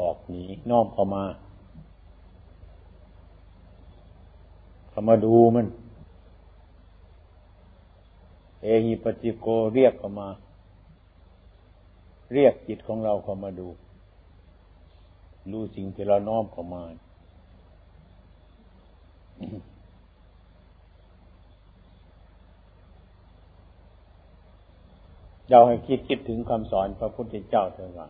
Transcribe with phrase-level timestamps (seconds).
[0.00, 1.24] ออกหนีน้อมเข้ามา
[4.90, 5.66] เข้ามาดูมัน
[8.62, 10.28] เอหิปติโกเรียกเข้ามา
[12.32, 13.68] เรียกจิตของเราเข้ามาดู
[15.50, 16.82] รู้สิ่งที่เราน้อมเข้ามา
[25.50, 28.08] เราให้คิดคิดถึงคำสอนพระพุทธเจ้าเถิดว่า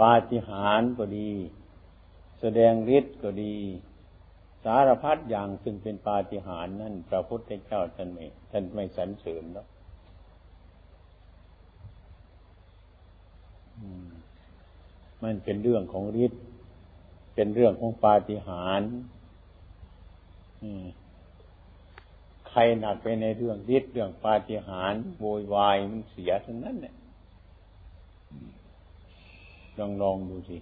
[0.00, 1.30] ปาฏิหาริย์ก็ดี
[2.40, 3.56] แสดงฤทธิ์ก็ดี
[4.64, 9.66] สารพัดอย่างซึ่งเป็นปาฏิหาริย์นั่นพระพุทธเจ้าท่านไม่ท่านไม่สรรเสริญแล้ว
[15.22, 16.42] มันเป็นเรื่องของฤทธิ์
[17.34, 18.90] เป็นเรื่องของปาฏิหาริย์
[22.48, 26.94] ใครหนักไปในเรื่องฤทธิ์เรื่องปาฏิหาริย์โวยวายมันเสียทั้งนั้นเนี่ย
[29.80, 30.58] ลองลองดูสิ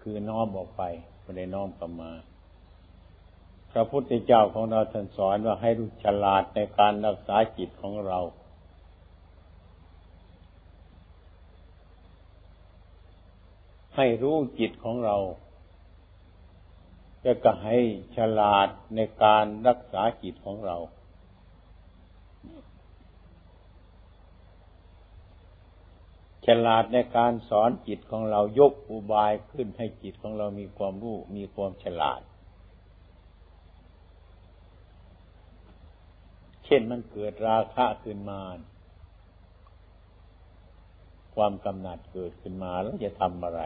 [0.00, 0.82] คือน้อมออกไป
[1.20, 2.12] ไม่ได้น้อมกลับมา
[3.70, 8.20] พระพุทธเจ้าของเราท่านสอนว่าให้รู้ฉลาดในการรักษาจิตของเรา
[13.96, 15.16] ให้รู้จิตของเรา
[17.24, 17.78] จะก็ให้
[18.16, 20.76] ฉลาดในการรักษาจิตของเรา
[26.46, 32.20] ฉลาดในการสอนจิตของเรายกอุบายขึ้นให้จิตของเรามีความรู้มีความฉลาด
[36.64, 38.40] เช่นมันเกิดราคะขึ้นมา
[41.34, 43.62] ความกำหนัดเกิดขึ้นมาแล้วจะทำอะไร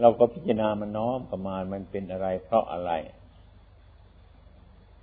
[0.00, 2.92] เราก็พิจารณามันน้อมประมาณมันเป็นอะไรเพราะอะไร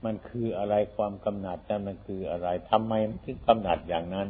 [0.06, 4.28] มันคืออะไรความกำหนัดนั้นมันคืออะไรทำไมมันถึงกำหนัดอย่างนั้น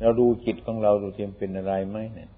[0.00, 2.30] เราดูจิตของเราดูเทียมเป็นอะไรไหมเนี่ย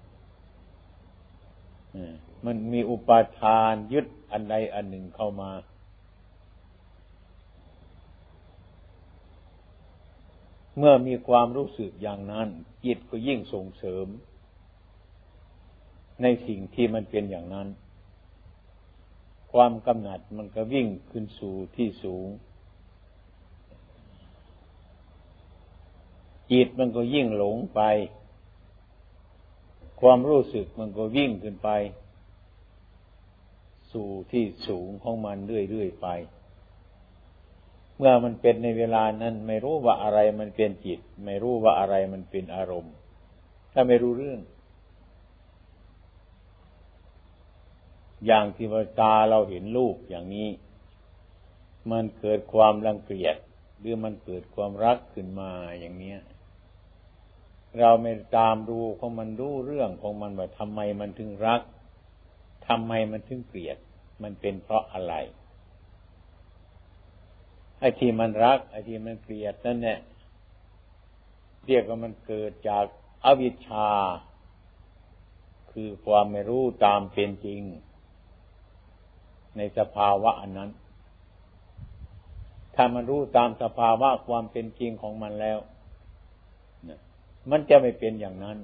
[2.45, 5.51] มันมีอุปาทานยึดอันใดอันหนึ่งเข้ามา
[10.77, 12.47] เมื่อมีความรู้สึกอย่างนั้น
[12.85, 14.07] จิตก็ยิ่งส่งเสริม
[16.21, 17.67] ในสิ่งที่มันเป็นอย่างนั้น
[19.53, 22.27] ความกำหนัดมันก็วิ่งขึ้นสู่ที่สูง
[26.51, 27.81] จิตมันก็ยิ่งหลงไป
[30.01, 31.69] ความรู้สึกมันก็วิ่งขึ้นไป
[33.91, 35.37] สู่ที่สูงของมัน
[35.69, 36.07] เรื่อยๆไป
[37.97, 42.93] เมื่อมันเป็นในเวลานั้น ไม่รู้ว่าอะไรมันเป็นจิต ไม่รู้ว่าอะไรมันเป็นอารมณ์
[43.73, 44.39] ถ้าไม่รู้เรื่อง
[48.25, 50.49] อย่างที่ว่าตาเราเห็นรูปอย่างนี้
[51.91, 53.35] มันเกิดความรังเกียจ
[53.79, 56.19] หรือมันเกิดความรักขึ้นมาอย่างเนี้ย
[57.79, 61.61] เราไม่ตามดูของมันรู้เรื่องของมันว่าทำไมมันถึงรัก
[62.67, 63.77] ทำไมมันถึงเกลียด
[64.23, 65.13] มันเป็นเพราะอะไร
[67.79, 69.99] ไอ้ที่มันรักไอ้ที่มันเกลียดนั่นเนี่ย
[71.67, 72.85] เรียกว่ามันเกิดจาก
[73.25, 73.89] อวิชชา
[75.71, 77.61] คือความไม่รู้ตามเป็นจริง
[79.57, 80.71] ในสภาวะอันนั้น
[82.75, 85.59] ถ้ามันรู้ตามสภาวะความเป็นจริงของมันแล้ว
[87.49, 88.57] มันจะไม่เป็นอย่างนั้น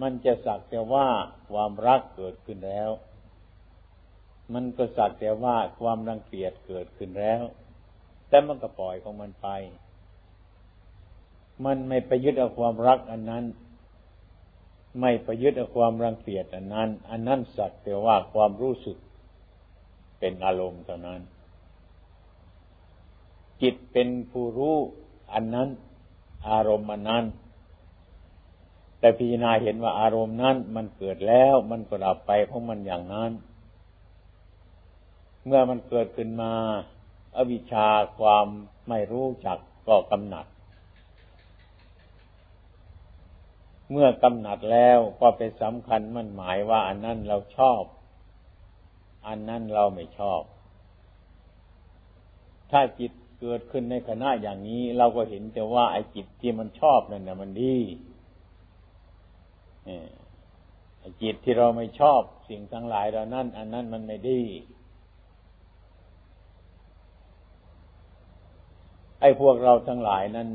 [0.00, 1.06] มันจะสักแต่ว่า
[1.50, 2.90] ความรักเกิดขึ้นแล้ว
[4.54, 7.42] มันก็สักแต่ว่าความรังเกียจเกิดขึ้นแล้ว
[8.28, 9.48] แต่มันก็ปล่อยของมันไป
[11.64, 13.44] มันไม่ไปยึดเอาความรักอันนั้น
[15.00, 18.96] ไม่ไปยึดเอาความรังเกียจอันนั้น อันนั้นสักแต่ว่าความรู้สึก
[20.18, 21.20] เป็นอารมณ์เท่านั้น
[23.62, 24.76] จิตเป็นผู้รู้
[25.32, 25.68] อันนั้น
[26.48, 27.24] อารมณ์อันนั้น
[29.00, 33.32] แต่พิจารณาเห็นว่าอารมณ์นั้นมันเกิดแล้วมันก็ดับไปของมันอย่างนั้น
[35.46, 36.52] เมื่อมันเกิดขึ้นมา
[37.36, 37.88] อวิชชา
[38.18, 38.46] ความ
[38.88, 39.58] ไม่รู้จัก
[39.88, 40.46] ก็กำหนัด
[43.90, 47.82] เมื่อกำหนัดแล้วก็ไปสำคัญมันหมายว่าอันนั้นเราชอบ
[49.26, 50.42] อันนั้นเราไม่ชอบ
[52.70, 57.76] ถ้าจิตเกิดขึ้นในขณะอย่างนี้ เราก็เห็นแต่ว่าไอ้จิตที่มันชอบนั่นนะมันดี
[61.22, 64.42] จิตที่เราไม่ชอบสิ่งทั้งหลายเรานั่น อันนั้นมันไม่ดี
[69.20, 70.48] ไอ้พวกเราทั้งหลายนั้น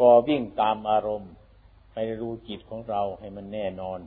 [0.00, 1.32] ก็วิ่งตามอารมณ์
[1.92, 4.00] ไปรู้จิตของเราให้มันแน่นอน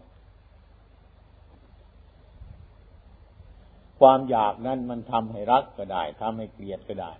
[3.99, 7.13] ความอยากนั้นมันทำให้รักก็ได้ทำให้เกลียดก็ได้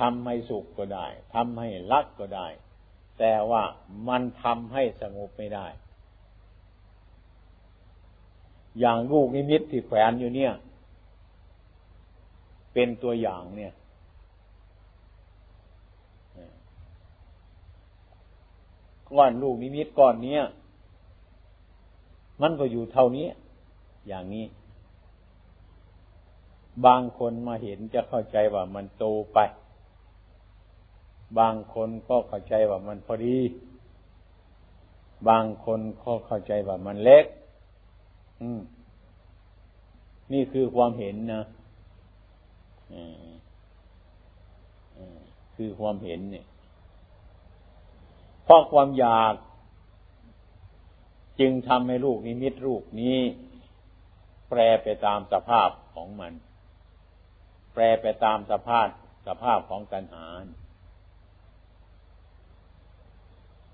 [0.00, 2.48] ทำให้สุขก็ได้ทำให้รักก็ได้
[3.18, 3.62] แต่ว่า
[4.08, 5.66] มันทำให้สงบไม่ได้
[8.78, 10.52] อย่างลูกนิมิตที่แขวนอยู่เนี่ย
[12.72, 13.72] เป็นตัวอย่างเนี่ย
[19.10, 20.42] ก้อนลูกนิมิตก้อนเนี้ย
[22.42, 23.26] มันก็อยู่เท่านี้
[24.08, 24.46] อย่างนี้
[26.86, 29.38] บางคนมาเห็นจะเข้าใจว่ามันโตไป
[31.38, 33.38] บางคนก็เข้าใจว่ามันพอดี
[35.28, 37.26] บางคนก็เข้าใจว่ามันเล็ก
[38.42, 38.60] อืม
[40.32, 41.44] นี่คือความเห็นนะ
[45.56, 46.46] คือความเห็นเนี่ย
[48.44, 49.34] เพราะความอยาก
[51.40, 53.18] จึงทำให้ลูกนิมิตลูกนี้
[54.48, 56.32] แปรไปตามสภาพของมัน
[57.72, 58.88] แปรไปตามสภาพ
[59.26, 60.26] สภาพของตัณหา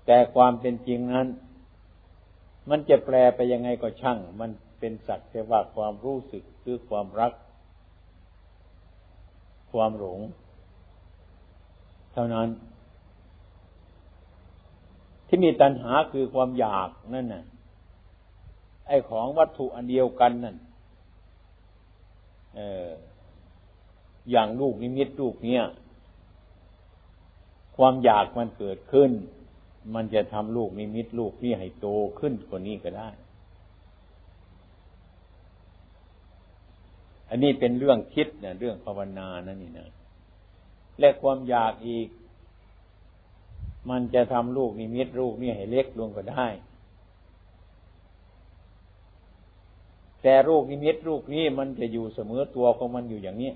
[0.05, 1.27] แต่ความเป็นจริงนั้น
[2.69, 4.49] มันจะแปลไปยังไงก็ช่าง มัน
[4.79, 7.33] เป็นสักแต่ว่าความรู้สึกคือความรัก
[9.71, 10.19] ความหลง
[12.13, 12.49] เท่านั้น
[15.27, 17.43] ที่มีตัณหาคือความอยากนั่นน่ะ
[18.87, 20.55] ไอ้ของวัตถุอันเดียวกันนั่น
[22.55, 22.89] เออ
[24.31, 25.63] อย่างลูกนิมิตลูกเนี้ย
[27.77, 29.11] ความอยากมันเกิดขึ้น
[29.93, 31.87] มันจะทำลูกนิมิตลูกนี้ให้โต
[32.19, 33.09] ขึ้นกว่านี้ก็ได้
[37.29, 39.89] อันนี้เป็นเรื่องคิดนะเรื่องภาวนานั่นนี่นะ
[40.99, 42.07] และความอยากอีก
[43.89, 46.47] มันจะทำลูกนิมิตลูกนี่ให้เล็กลงก็ได้
[50.21, 53.51] แต่ลูกนิมิตลูกนี้มันจะอยู่เสมอตัวของมันอยู่อย่างนี้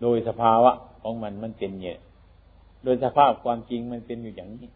[0.00, 1.98] โดยสภาวะของมันมันเป็นเนี่ย
[2.82, 4.68] โดยสภาพความจริงมันเป็นอยู่อย่างนี้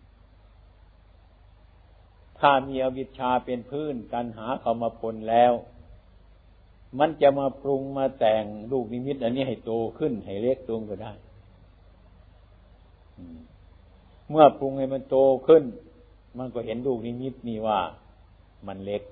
[2.38, 5.52] ถ้ามีอวิชชาเป็นพื้นกันหาเขามาปนแล้ว
[6.98, 11.12] มันจะมาปรุงมาแต่งลูกนิมิต อันนี้ให้โตขึ้นให้เล็กลงก็ได้
[14.30, 15.16] เมื่อปรุงให้มันโต
[15.46, 15.64] ขึ้น
[16.38, 17.80] มันก็เห็นลูกนิมิตนี่ว่า
[18.66, 19.02] มันเล็ก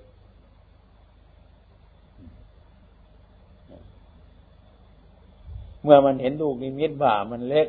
[5.83, 7.69] เมื่อมันเห็นลูกนิมิตว่ามันเล็ก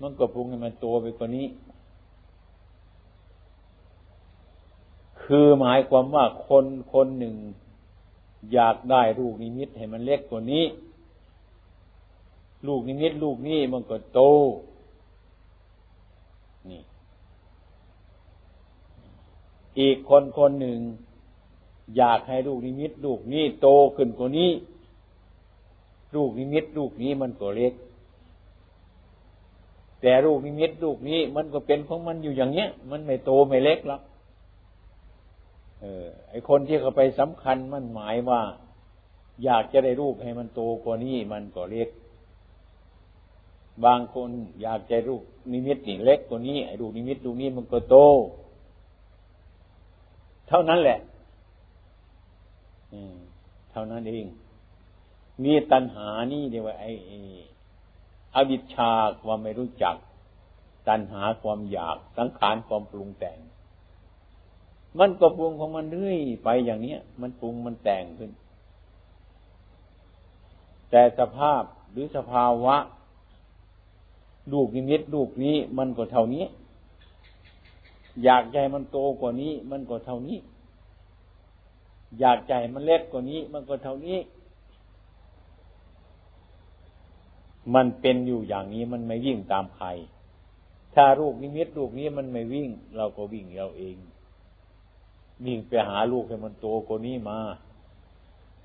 [0.00, 1.46] มันก็ปรุงให้มันโตไปกว่านี้
[5.22, 7.36] คือหมายความว่าคนคนหนึ่ง
[8.52, 10.64] อยากได้ลูกนิมิตให้มันเล็กกว่านี้
[12.66, 14.20] ลูกนิมิตลูกนี้มันก็โต
[16.70, 16.82] นี่
[19.80, 20.78] อีกคนคนหนึ่ง
[21.96, 24.50] อยากให้ลูกนิมิต ลูกนี้โตขึ้นกว่านี้
[26.14, 27.74] ลูกนิมิต ลูกนี้มันก็เล็ก
[30.06, 34.00] แต่ลูกนิมิตลูกนี้ มันก็เป็นของมันอยู่อย่างเนี้ย มันไม่โตไม่เล็กหรอก
[35.80, 38.42] เออ ไอคนที่เขาไปสำคัญมันหมายว่า
[39.44, 41.88] อยากจะได้รูปให้มันโตกว่านี้มันก็เล็ก
[43.84, 44.28] บางคน
[44.62, 45.22] อยากใจรูป
[45.52, 47.96] นิมิตนี่เล็กกว่านี้ไอ้รูปนิมิตรูปนี้มันก็โต
[50.48, 50.98] เท่านั้นแหละ
[53.70, 54.26] เท่านั้นเอง
[55.42, 56.90] มีตัณหานี่เดียวไอ้
[58.36, 58.90] อวิชชา
[59.22, 59.96] ความไม่รู้จัก
[60.88, 63.38] ตัณหาความอยาก สังขารความปรุงแต่ง
[64.98, 68.30] มันก็ปรุงของมันเรื่อยไปอย่างเนี้ย มันปรุงมันแต่งขึ้น
[70.90, 71.62] แต่สภาพ
[71.92, 72.76] หรือสภาวะ
[74.52, 76.44] ลูกนิมิตลูกนี้มันก็เท่านี้
[78.24, 80.38] อยากใจมันโตกว่านี้ มันก็เท่านี้
[82.20, 84.18] อยากใจมันเล็กกว่านี้ มันก็เท่านี้
[87.74, 89.88] มันเป็นอยู่อย่างนี้มันไม่วิ่งตามใคร
[90.94, 93.96] ถ้าลูกนิมิตลูกนี้มันไม่วิ่ง เราก็วิ่งเราเอง
[95.44, 97.38] วิ่งไปหาลูกให้มันโตกว่านี้มา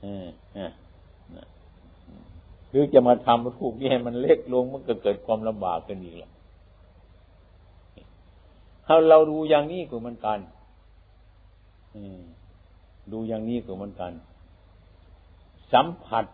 [0.04, 0.06] อ
[2.70, 6.32] หรือจะมาทำรูปนี้ให้มันเล็กลงมันก็เกิดความลำบากกันอีกแล้ว
[8.86, 10.40] ถ้าเราดูอย่างนี้ก็มันกัน
[13.12, 14.14] ดูอย่างนี้ก็มันกัน
[15.74, 16.26] สัมผัส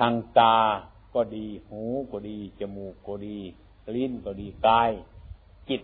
[0.00, 0.56] ทางตา
[1.14, 3.38] ก็ดี หูก็ดี จมูกก็ดี
[3.94, 4.90] ลิ้นก็ดี กาย
[5.68, 5.82] จิต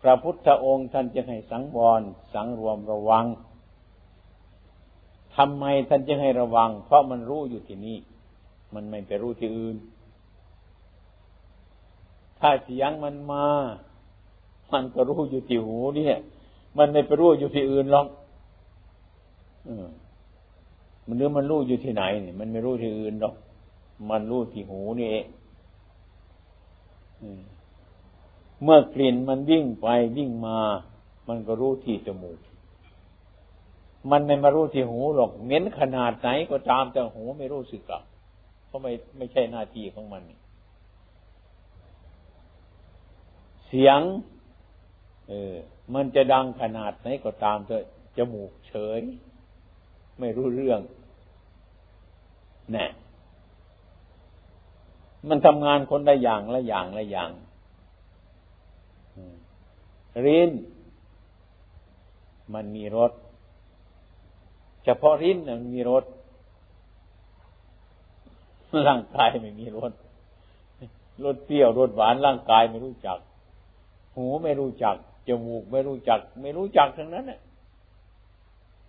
[0.00, 2.02] พระพุทธองค์ท่านจะให้สังวร
[2.34, 3.24] สังรวมระวัง
[5.36, 7.98] ทำไมท่านจึงให้ระวัง เพราะมันรู้อยู่ที่นี่
[8.74, 9.76] มันไม่ไปรู้ที่อื่น
[12.38, 13.46] ถ้าเสียงมันมา
[14.72, 16.16] มันก็รู้อยู่ที่หูเนี่ย
[16.78, 18.06] มันไม่ไปรู้อยู่ที่อื่นหรอก
[19.66, 20.05] มั
[21.06, 23.34] มันเรู้มันรู้อยู่ที่ไหนเนี่ยมันไม่รู้ที่อื่นหรอก
[24.10, 25.26] มันรู้ที่หูนี่เอง
[28.62, 29.86] เมื่อกลิ่นมันวิ่งไป
[30.16, 30.58] วิ่งมา
[31.28, 32.38] มันก็รู้ที่จมูก
[34.10, 38.02] มันไม่มารู้ที่หูหรอกเหม็นขนาดไหนก็ตามแต่หูไม่รู้สึกหรอก
[38.66, 40.22] เพราะไม่ไม่ใช่หน้าที่ของมัน
[43.66, 44.00] เสียง
[45.28, 45.54] เออ
[45.94, 47.76] มันจะดังขนาดไหนก็ตามแต่
[48.16, 49.00] จมูกเฉย
[50.18, 50.80] ไม่รู้เรื่อง
[52.72, 52.86] แน่
[55.28, 57.30] มันทำงานคนละอย่างละอย่างละอย่าง
[60.26, 60.50] ริ้น
[62.54, 63.12] มันมีรส
[64.84, 66.04] เฉพาะริ้นมันมีรส
[68.86, 69.92] ร่างกายไม่มีรส
[71.24, 73.18] รสเปรี้ยวรสหวานร่างกายไม่รู้จัก
[74.14, 74.96] หูไม่รู้จัก
[75.28, 77.40] จมูกไม่รู้จัก ไม่รู้จักทั้งนั้นเนี่ย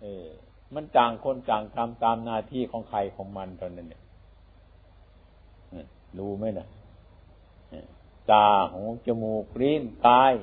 [0.00, 0.28] เออ
[0.74, 4.02] มันต่างคนต่างทำตามหน้าที่ของใครของมันตอนนั้นเนี่ย
[6.18, 6.66] รู้ไหมนะ
[8.30, 10.34] ตาหูจมูกลิ้นกาย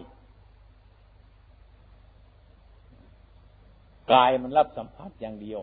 [4.14, 5.62] กายมันรับสัมผัสอย่างเดียว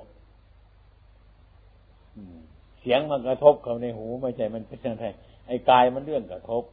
[2.81, 5.07] เสียงมันกระทบเข้าในหูไม่ใช่มันเป็นอะไร
[5.47, 6.65] ไอ้กายมันเรื่องกระทบ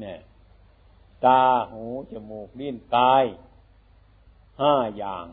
[0.00, 0.18] เนี่ย
[1.26, 1.42] ตา
[1.72, 3.24] หูจมูกลิ้นกาย
[4.60, 5.26] ห้าอย่าง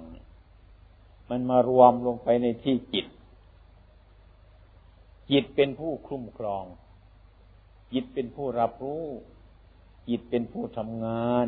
[1.30, 3.06] มันมารวมลงไปในที่จิต
[5.32, 6.66] จิตเป็นผู้คุ้มครอง
[7.94, 9.06] จิตเป็นผู้รับรู้
[10.10, 11.48] จิตเป็นผู้ทำงาน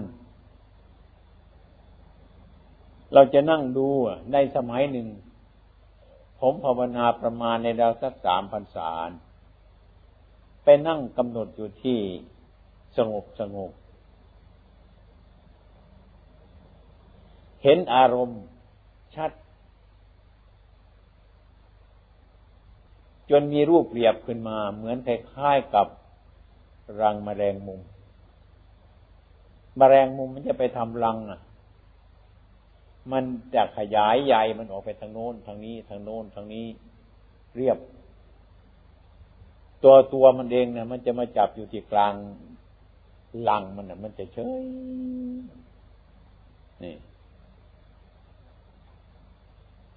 [3.13, 3.87] เราจะนั่งดู
[4.33, 5.07] ในสมัยหนึ่ง
[6.39, 9.09] ผมภาวนาประมาณในดาวสักสามพันสาร
[10.63, 11.99] ไปนั่งกำหนดอยู่ที่
[12.97, 13.71] สงบสงบ
[17.63, 18.41] เห็นอารมณ์
[19.15, 19.31] ชัด
[23.29, 25.87] จนมีรูปเปรียบขึ้นมา เหมือนคล้ายๆกับ
[27.01, 27.81] รังมแมลงมุม
[29.79, 31.39] มแมลงมุมมันจะไปทำรังอะ
[33.11, 33.23] มัน
[33.55, 36.65] จะขยายใหญ่มันออกไปทางโน้นทางนี้ ทางโน้นทางนี้
[37.55, 37.77] เรียบ
[39.83, 42.13] ตัวตัวมันเองเนี่ยมันจะมาจับอยู่ที่กลาง
[43.49, 44.63] ลังมันน่ะมันจะเฉย
[46.83, 46.95] นี่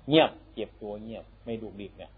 [0.08, 2.10] เงียบเก็บตัวเงียบไม่ดุดิกเนี่ย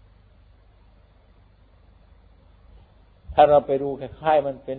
[3.33, 4.77] ถ้าเราไปดูคล้ายๆมันเป็น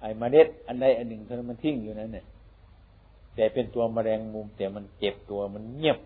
[0.00, 2.26] ไอ้เมล็ดอันใดอันหนึ่งเท่านั้นมันทิ้งอยู่นั้นเนี่ย
[3.34, 5.98] แต่เป็นตัวมแมลงมุม แต่มันเจ็บตัวมันเงียบ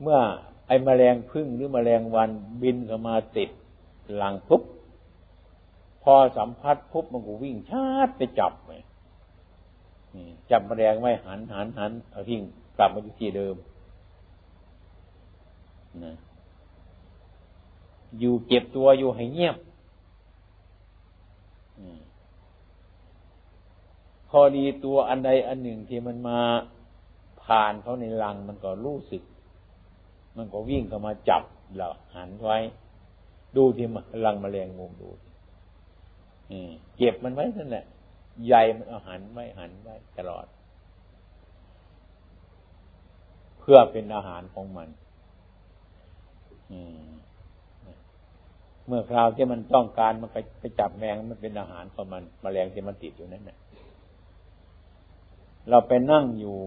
[0.00, 0.18] เมื่อ
[0.66, 2.30] ไอ้มแมลงพึ่งหรือมแมลงวัน
[2.62, 3.50] บินเข้ามาติด
[4.16, 4.62] หลังปุ๊บ
[6.02, 8.70] พอสัมผัสปุ๊บมันก็วิ่งชาดไปจับไป
[10.50, 12.42] จับมแมลงไว้หันหันหันเอาทิ้ง
[12.78, 13.56] กลับมาที่เดิม
[16.04, 16.12] นะ
[18.18, 19.56] อยู่เก็บตัวอยู่ให้เงียบ
[24.28, 26.40] พอดีตัวอันใดอันหนึ่งที่มันมา
[27.44, 29.22] ผ่านเขาในรังมันก็รู้สึก
[30.36, 31.42] มันก็วิ่งเข้ามาจับ
[31.76, 32.58] เราหันไว้
[33.56, 33.86] ดูที่
[34.24, 35.08] รังมแมลงมุมดู
[36.96, 37.84] เก็บมันไว้นั่นแหละ
[38.46, 40.46] ใหญ่มันเอาหันไว้หันไว้ตลอด
[43.62, 44.88] เพื่อเป็นอาหารของมัน
[48.86, 53.58] เมื่อคราวที่มันต้องการมันไปไปจับแมงมันเป็นอาหารของมันมแมลงที่มันติดอยู่นั่นแหละ
[55.68, 56.58] เราไปนั่งอยู่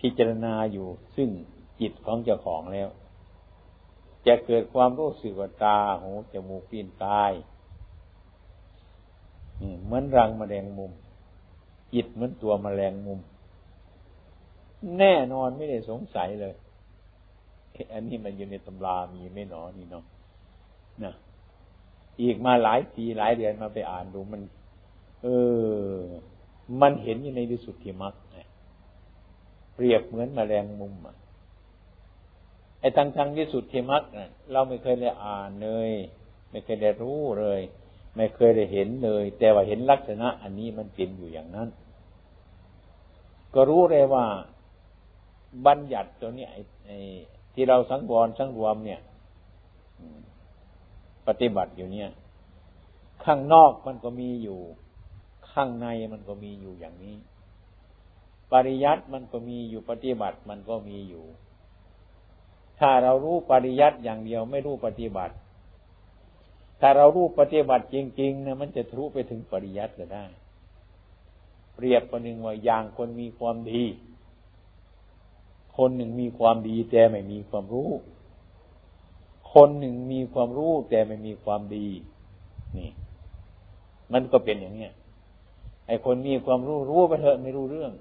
[0.00, 1.28] พิจารณาอยู่ซึ่ง
[1.80, 2.88] จิตของเจ้าของแล้ว
[4.26, 7.32] จะเกิดความรู้สึกว่าตาหูจมูกปีนกาย
[9.84, 10.92] เหมือนรังมแมลงมุม
[11.94, 13.18] จิตเหมือนตัวมแมลงมุม
[14.98, 16.54] แน่นอนไม่ได้สงสัยเลย
[17.92, 20.04] อันนี้มันอยู่ในตำรามีไม่หนอนี่เนาะ
[21.04, 21.14] นะ
[22.22, 24.42] อีกมาหลายปีหลายเดือนมาไปอ่านดูมัน
[25.22, 25.26] เอ
[25.92, 25.98] อ
[26.80, 28.14] มันเห็นอยู่ในวิสุทธิมรรค
[29.74, 31.16] เปรียบเหมือนมแมลงมุมอะ
[32.80, 34.02] ไอ้ทางทางวิสุทธิมรรค
[34.52, 35.90] เราไม่เคยได้อ่านเลย
[36.50, 37.60] ไม่เคยได้รู้เลย
[38.16, 41.68] ไม่เคยได้เห็นเลย แต่ว่าเห็นลักษณะ อันนี้มันเป็นอยู่อย่างนั้น
[43.54, 44.24] ก็รู้เลยว่า
[45.66, 46.46] บัญญัติตัวนี้
[46.86, 46.96] ไอ้
[47.54, 49.00] ที่เราสังวรสังรวมเนี่ย
[51.26, 52.08] ปฏิบัติอยู่เนี่ย
[53.24, 54.58] ข้างนอกมันก็มีอยู่
[55.50, 57.16] ข้างในมันก็มีอยู่อย่างนี้
[58.52, 61.24] ปริยัติมันก็มีอยู่ปฏิบัติมันก็มีอยู่
[62.80, 65.34] ถ้าเรารู้ปริยัติอย่างเดียวไม่รู้ปฏิบัติ
[66.80, 70.24] ถ้าเรารู้ปฏิบัติจริงๆนะมันจะทะลุไปถึงปริยัติก็ได้
[71.74, 73.84] เปรียบประหนึ่งว่าอย่างคนมีความดี
[75.78, 77.90] คนหนึ่งมีความดีแต่ไม่มีความรู้
[79.52, 81.86] คนหนึ่งมีความรู้แต่ไม่มีความดี
[82.78, 82.90] นี่
[84.12, 84.92] มันก็เป็นอย่างเนี้ย
[85.86, 87.92] ไอ้คนมีความรู้รู้ไปเถอะไม่รู้เรื่อง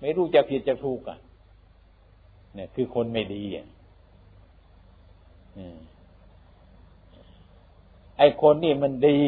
[0.00, 1.18] ไม่รู้จะผิดจะถูกอะ
[2.54, 3.66] เนี่ย คือคนไม่ดีอะ
[8.18, 9.18] ไอ้คนนี่มันดี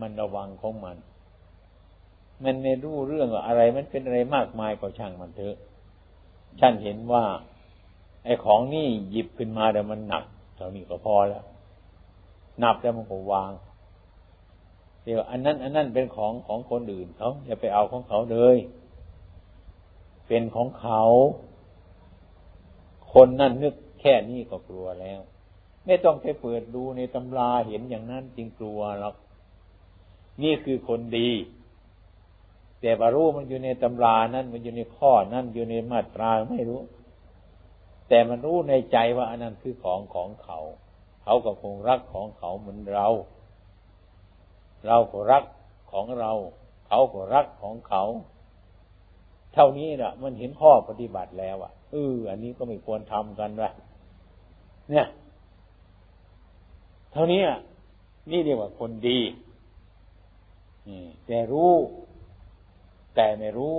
[0.00, 0.96] มันระวังของมัน
[2.44, 5.56] มันไม่รู้เรื่องอะไร มันเป็นอะไรมากมายก็ช่างมันเถอะ
[6.60, 7.24] ฉันเห็นว่า
[8.24, 10.24] ไอ้ของนี่หยิบขึ้นมาแต่มันหนัก
[10.56, 11.44] เท่านี้ก็พอแล้ว
[12.62, 13.52] นับแล้วมันก็วาง
[15.04, 18.56] เดี๋ยวอันนั้น อันนั้นเป็นของของคนอื่นเขาอย่าไปเอาของเขาเลย
[20.28, 21.02] เป็นของเขา
[23.12, 25.20] คนนั่นนึกแค่นี้ก็กลัวแล้ว
[25.86, 29.14] ไม่ต้องไปเปิดดูในตำราเห็นอย่างนั้นจริงกลัวหรอก
[30.42, 31.30] นี่คือคนดี
[32.82, 36.80] แต่บารู้มันอยู่ในตำรานั่นมันอยู่ในข้อนั่นอยู่ในมาตราไม่รู้
[38.08, 40.58] แต่มันรู้ในใจว่าอันนั้นคือของของเขา
[41.22, 43.08] เขาก็คงรักของเขาเหมือนเรา
[44.86, 45.44] เราก็รัก
[45.92, 46.32] ของเรา
[46.86, 48.02] เขาก็รักของเขา
[49.54, 53.70] เท่านี้นะมันเห็นข้อปฏิบัติแล้วอะเอออันนี้ก็ไม่ควรทำกันวะ
[54.90, 55.06] เนี่ย
[57.12, 57.42] เท่านี้
[58.30, 59.18] นี่เรียกว่าคนดี
[61.26, 61.72] แต่รู้
[63.14, 63.78] แต่ไม่รู้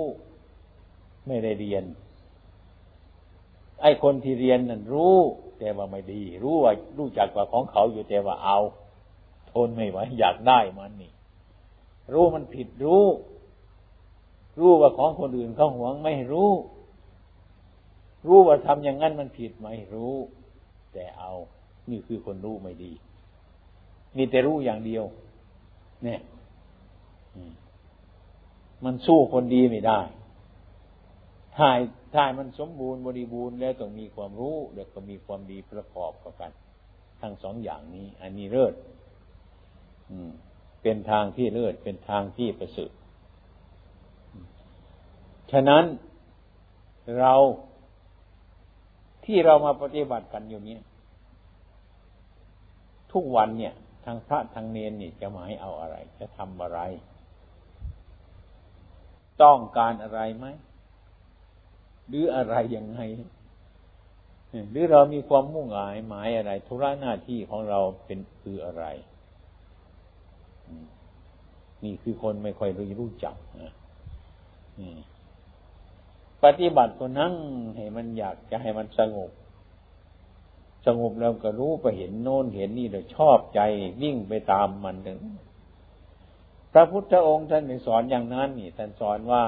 [1.26, 1.84] ไม่ได้เรียน
[3.82, 5.16] ไอ้คนที่เรียนนั่นรู้
[5.58, 8.58] แต่ว่าไม่ดี รู้ว่ารู้จักว่าของเขาอยู่แต่ว่าเอา
[9.52, 11.12] ทนไม่ไหวอยากได้มันนี่
[12.12, 13.06] รู้มันผิดรู้
[14.58, 16.50] รู้ว่าของคนอื่นเขาหวงไม่รู้
[18.26, 20.14] รู้ว่าทำอย่างนั้นมันผิดไหมรู้
[20.92, 21.32] แต่เอา
[21.90, 22.92] นี่คือคนรู้ไม่ดี
[24.16, 25.04] มีแต่รู้อย่างเดียว
[26.04, 26.20] เนี่ย
[27.36, 27.63] มั
[28.84, 30.00] มันสู้คนดีไม่ได้
[31.58, 31.78] ถ่าย
[32.14, 36.50] ถ่ายมันสมบูรณ์บริบูรณ์แล้วต้องมีความรู้แล้วก็มีความดีประกอบกัน
[37.20, 38.74] ทั้งสองอย่างนี้ อันนี้เลิศ
[40.82, 42.90] เป็นทางที่เลิศเป็นทางที่ประเสริฐ
[45.52, 45.84] ฉะนั้น
[47.18, 47.34] เรา
[49.24, 50.78] ที่เรามาปฏิบัติกันอยู่นี้
[53.12, 56.80] ทุกวันเนี่ย ทางพระทางเนนนี่จะหมายเอาอะไร จะทำอะไร
[59.42, 60.46] ต้องการอะไรไหม
[62.08, 63.00] หรืออะไรยังไง
[64.70, 68.84] หรือเรามีความมุ่งหมายหมายอะไรธุระหน้าที่ของเราเป็นคืออะไร
[71.84, 73.72] นี่คือคนไม่ค่อยรู้รู้จักนะ
[76.44, 77.34] ปฏิบัติก็นั่ง
[77.76, 79.30] ให้มันอยากจะให้มันสงบ
[80.86, 83.60] สงบแล้วก็รู้ไปเห็นโน้นเห็นนี่เราชอบใจ
[84.02, 85.18] วิ่งไปตามมันถึง
[86.74, 89.44] พระพุทธองค์ท่านสอนอย่างนั้นนี่ท่านสอนว่า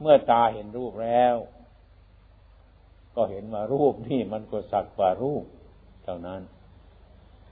[0.00, 1.34] เมื่อตาเห็นรูปแล้ว
[3.14, 5.44] ก็เห็นว่ารูปนี่มันก็สักว่ารูป
[6.04, 6.40] เท่านั้น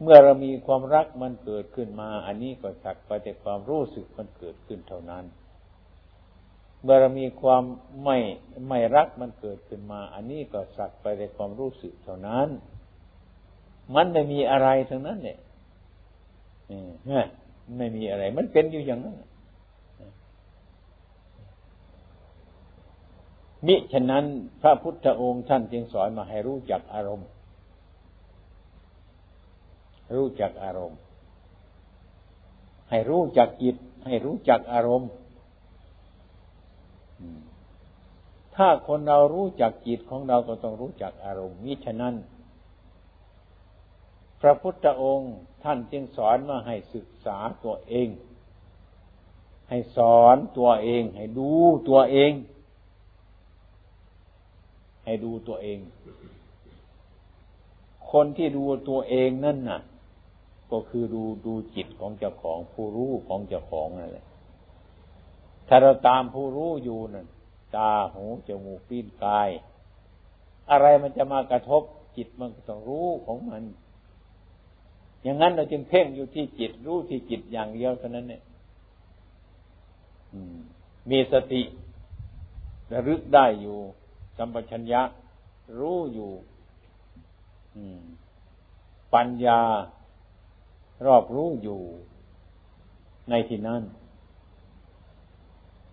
[0.03, 5.25] เมื่อเรามีความรักมันเกิดขึ้นมา อันนี้ก็สักไปแต่ความรู้สึกมันเกิดขึ้นเท่านั้น
[6.83, 7.62] เมื่อเรามีความ
[8.05, 8.19] ไม่
[8.69, 12.49] ไม่รักมันเกิดขึ้นมา อันนี้ก็สักไปแต่ความรู้สึกเท่านั้น
[13.95, 15.38] มันไม่มีอะไรทั้งนั้นเนี่ย
[17.77, 19.17] ไม่มีอะไร มันเป็นอยู่อย่างนั้น
[23.67, 24.25] มิฉะนั้น
[24.61, 27.29] พระพุทธองค์ท่านจึงสอนมาให้รู้จักอารมณ์
[30.15, 30.99] รู้จักอารมณ์
[32.91, 33.77] ให้รู้จักจิต
[34.07, 35.11] ให้รู้จักอารมณ์
[38.57, 42.15] ถ้าคนเรารู้จักจิตของเราก็ต้องรู้จักอารมณ์มิฉะนั้น
[44.40, 48.09] พระพุทธองค์ท่านจึงสอนมาให้ศึกษาตัวเอง
[49.68, 51.51] ให้สอนตัวเอง ให้ดู
[51.88, 52.33] ตัวเอง
[55.05, 55.79] ให้ดูตัวเอง
[58.11, 59.81] คนที่ดูตัวเองนั่นน่ะ
[60.70, 64.27] ก็คือดูดูจิตของเจ้าของผู้รู้ของเจ้าของนั่นแหละ
[65.68, 67.27] ถ้าเราตามผู้รู้อยู่นั่น
[67.77, 69.48] ตาหูจมูกปิ้นกาย
[70.70, 71.83] อะไรมันจะมากระทบ
[72.16, 73.62] จิตมันก็ต้องรู้ของมัน
[75.23, 78.43] อย่างนั้นเราจึงเพ่งอยู่ที่จิต รู้ที่จิตอย่างเดียวเท่านั้นเนี่ย
[81.11, 81.63] มีสติ
[82.93, 83.79] ระลึกได้อยู่
[84.37, 85.03] สัมปชัญญะ
[85.79, 86.31] รู้อยู่
[89.15, 89.61] ปัญญา
[91.07, 91.81] รอบรู้อยู่
[93.31, 93.83] ในที่นั้น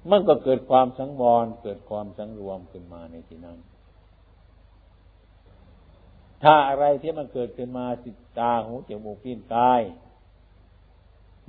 [0.09, 3.57] มันก็เกิดความสังวรเกิดความสังรวมขึ้นมาในที่นั้น
[6.43, 9.81] ถ้าอะไรที่มันเกิดขึ้นมาสิตาหูจมูกลิ้นกาย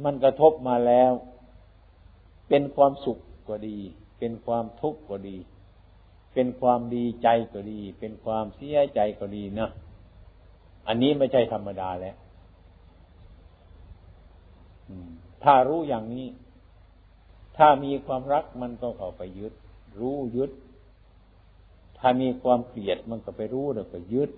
[0.04, 1.12] มันกระทบมาแล้ว
[2.48, 3.18] เป็นความสุข
[3.48, 3.78] ก็ดี
[4.18, 5.36] เป็นความทุกข์ก็ดี
[6.34, 9.68] เป็นความดีใจก็ดี เป็นความเสียใจก็ดีนะ
[10.88, 12.16] อันนี้ไม่ใช่ธรรมดาแล้ว
[15.44, 16.26] ถ้ารู้อย่างนี้
[17.56, 19.52] ถ้ามีความรักมันก็เข้าไปยึด
[19.98, 20.50] รู้ยึด
[21.98, 24.30] ถ้ามีความเกลียดมันก็ไปรู้แล้วก็ยึด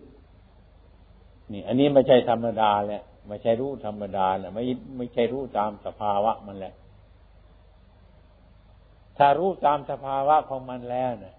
[1.52, 4.62] นี่ อันนี้ไม่ใช่ธรรมดาแหละไม่ใช่รู้ธรรมดาแหละไม่
[4.96, 6.74] ไม่ใช่รู้ตามสภาวะมันแหละ
[9.18, 11.36] ถ้ารู้ตามสภาวะของมันแล้วเนะ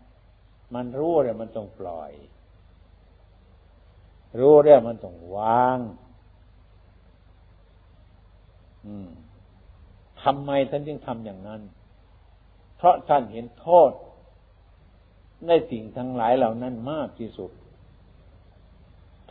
[0.75, 2.11] มันรู้เลยมันต้องปล่อย
[4.39, 5.79] รู้เรื่องมันต้องวาง
[10.23, 11.61] ทำไมท่านจึงทำอย่างนั้น
[12.77, 13.91] เพราะท่านเห็นโทษ
[15.47, 17.51] ในสิ่งทั้งหลายเหล่านั้นมากที่สุด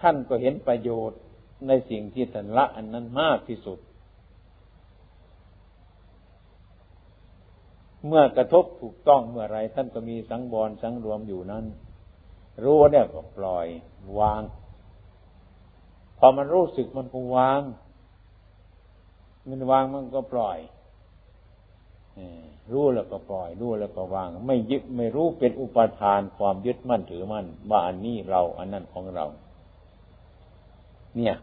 [0.01, 1.21] ท่านก็เห็นประโยชน์
[1.67, 3.79] ในสิ่งที่ท่านละอันนั้นมากที่สุด
[8.07, 11.65] เมื่อกระทบถูกต้องเมื่อไรท่านก็มีสังวรสังรวมอยู่นั้น
[12.65, 13.67] รู้เนี่ยก็ปล่อย
[14.21, 14.43] วาง
[16.19, 17.61] พอมันรู้สึกมันก็วาง
[19.49, 20.59] มันวางมันก็ปล่อย
[22.73, 29.27] รู้แล้วก็ปล่อย รู้แล้วก็วาง ไม่ยึดไม่รู้เป็นอุปทานความยึดมั่นถือมั่นว่าอันนี้เรา อันนั้นของเรา
[31.17, 31.37] เนี่ย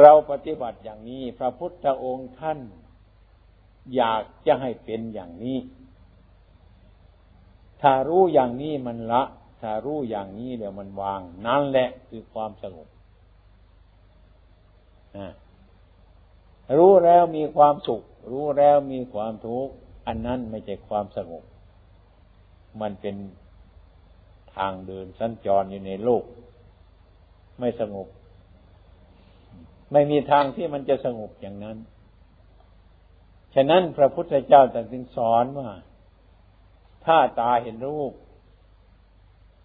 [0.00, 2.58] เราปฏิบัติอย่างนี้ พระพุทธองค์ท่าน
[3.96, 5.58] อยากจะให้เป็นอย่างนี้
[7.82, 9.22] ถ้ารู้อย่างนี้มันละ
[9.60, 12.88] ถ้ารู้อย่างนี้เดี๋ยวมันวาง นั่นแหละคือความสงบ
[16.76, 19.72] รู้แล้วมีความสุข รู้แล้วมีความทุกข์
[20.06, 21.44] อันนั้นไม่ใช่ความสงบ
[22.80, 23.16] มันเป็น
[24.54, 26.24] ทางเดินสัญจรอยู่ในโลก
[27.58, 28.08] ไม่สงบ
[29.92, 31.76] ไม่มีทางที่มันจะสงบอย่างนั้น
[33.54, 34.82] ฉะนั้นพระพุทธเจ้าตรั
[35.16, 35.70] สอนว่า
[37.04, 38.12] ถ้าตาเห็นรูป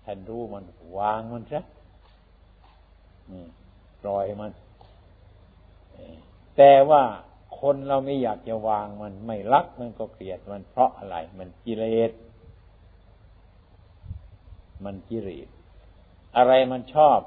[0.06, 0.63] ท่านรู้มัน
[0.97, 1.60] วางมันซะ
[4.01, 4.51] ปล่อยมัน
[6.58, 7.04] แต่ว่า
[7.60, 12.12] คนเราไม่อยากจะวางมัน ไม่รักมันก็เกลียดมันเพราะอะไร มันกิเลส
[14.86, 15.47] มันกิเลส
[16.38, 17.19] อะไรมันชอบ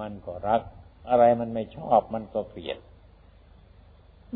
[0.00, 0.62] มันก็รัก
[1.08, 2.78] อะไรมันไม่ชอบมันก็เกลียด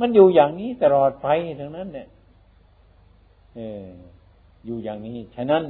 [0.00, 1.28] มันอยู่อย่างนี้ตลอดไป
[1.60, 2.08] ทั้งนั้น เนี่ย
[3.54, 3.86] เออ
[4.64, 5.64] อยู่อย่างนี้ ฉะนั้น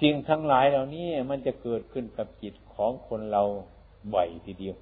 [0.00, 3.42] สิ่งทั้งหลายเหล่านี้มันจะเกิดขึ้นกับจิตของคนเรา
[4.14, 4.76] บ่อยทีเดียว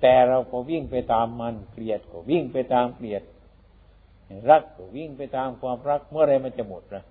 [0.00, 3.22] แต่เราก็วิ่งไปตามมันเกลียดก็วิ่งไปตามเกลียด
[4.50, 7.02] รักก็วิ่งไปตามความรักเมื่อไรมันจะหมดละ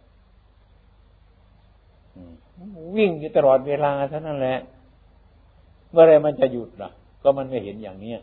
[2.95, 4.57] วิ่งอยู่ตลอดเวลาเท่านั้นแหละ
[5.91, 6.89] เมื่อไรมันจะหยุดล่ะ
[7.23, 8.19] ก็มันไม่เห็นอย่างเนี้ย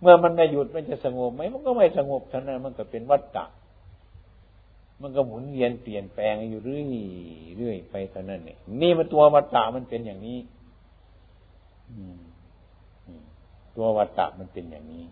[0.00, 3.44] เมื่อมันไม่หยุดมันจะสงบไหมมันก็ไม่สงบเท่านั้นมันก็เป็นวัฏฏะ
[5.00, 6.84] มันก็หมุนเวียนเปลี่ยนแปลงอยู่เรื่อย
[7.56, 10.38] เรื่อยไปเท่านั้นเนี่ยนี่มันตัววัฏฏะมันเป็นอย่างนี้
[11.88, 11.90] อ
[13.76, 15.04] ตัววัตตะมันเป็นอย่างนี้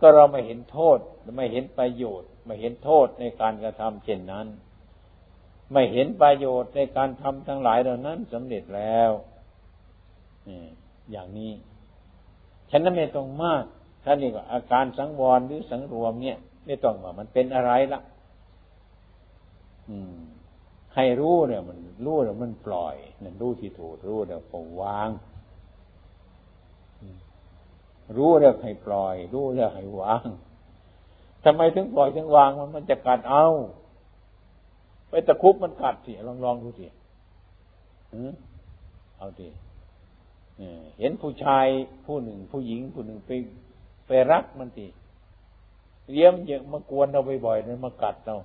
[0.00, 0.98] ก็เราไม่เห็นโทษ
[1.36, 4.46] ไม่เห็นประโยชน์ไม่เห็นโทษในการกระทำเช่นนั้น
[5.72, 9.10] ไม่เห็นประโยชน์ในการทำทั้งหลายเหล่านั้นสำเร็จแล้ว
[11.10, 11.52] อย่างนี้
[12.70, 13.64] ฉันนั้นไม่ต้องมาก
[14.04, 18.00] ท่านนี่ก็อาการสังวรหรือสังรวมเนี่ย ไม่ต้องว่ามันเป็นอะไรละ
[20.94, 25.10] ให้รู้เนี่ย มันรู้แล้วมันปล่อยนั่นรู้ที่ถูกรู้แล้วก็วาง
[28.16, 30.26] รู้แล้วให้ปล่อย รู้แล้วให้วาง
[31.44, 33.46] ทำไมถึงปล่อยถึงวางมันมันจะกัดเอา
[35.10, 36.86] ไปตะคุบมันกัดสิลองลองดูสิ
[39.16, 39.48] เอาดิ
[40.98, 41.66] เห็นผู้ชาย
[42.06, 43.30] ผู้หนึ่ง ผู้หญิงผู้หนึ่งไป
[44.06, 44.86] ไปรักมันสิ
[46.10, 48.36] เลี้ยมเยอะมากวนเราบ่อยๆนั้นมากัดเรา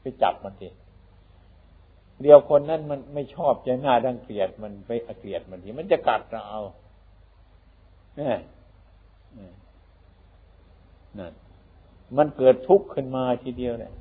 [0.00, 0.68] ไปจับมันสิ
[2.22, 6.60] เดียวคนนั้นมันไม่ชอบใจหน้าดังเกลียดมันไปเกลียดมันทีมันจะกัดเราเอา
[8.16, 8.38] เนี่ย
[11.18, 11.32] นั่น
[12.16, 13.92] มันเกิดทุกข์ขึ้นมาทีเดียวเนี่ย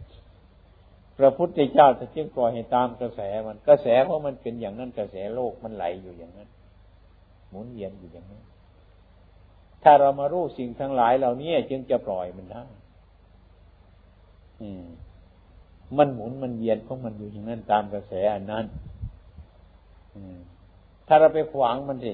[1.20, 6.50] พระพุทธเจ้าจะเที่ยงปล่อยให้ตามกระแสมันกระแสเพราะมันเป็นอย่างนั้นกระแสโลกมันไหลอยู่อย่างนั้น
[7.50, 8.44] หมุนเวียนอยู่อย่างนั้น
[9.84, 12.64] ถ้าเรามารู้สิ่งทั้งหลายเหล่านี้จึงจะปล่อยมันได้
[15.98, 18.66] มันหมุนมันเวียนเพราะมันอยู่อย่างนั้นตามกระแสอันนั้น
[21.08, 22.14] ถ้าเราไปขวางมันสิ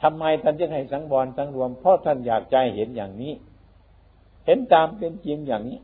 [0.00, 3.32] ทำไมท่านจึงให้สังวรสังรวมเพราะท่านอยากใจเห็นอย่างนี้
[4.46, 5.78] เห็นตามเป็นจริงอย่างนี้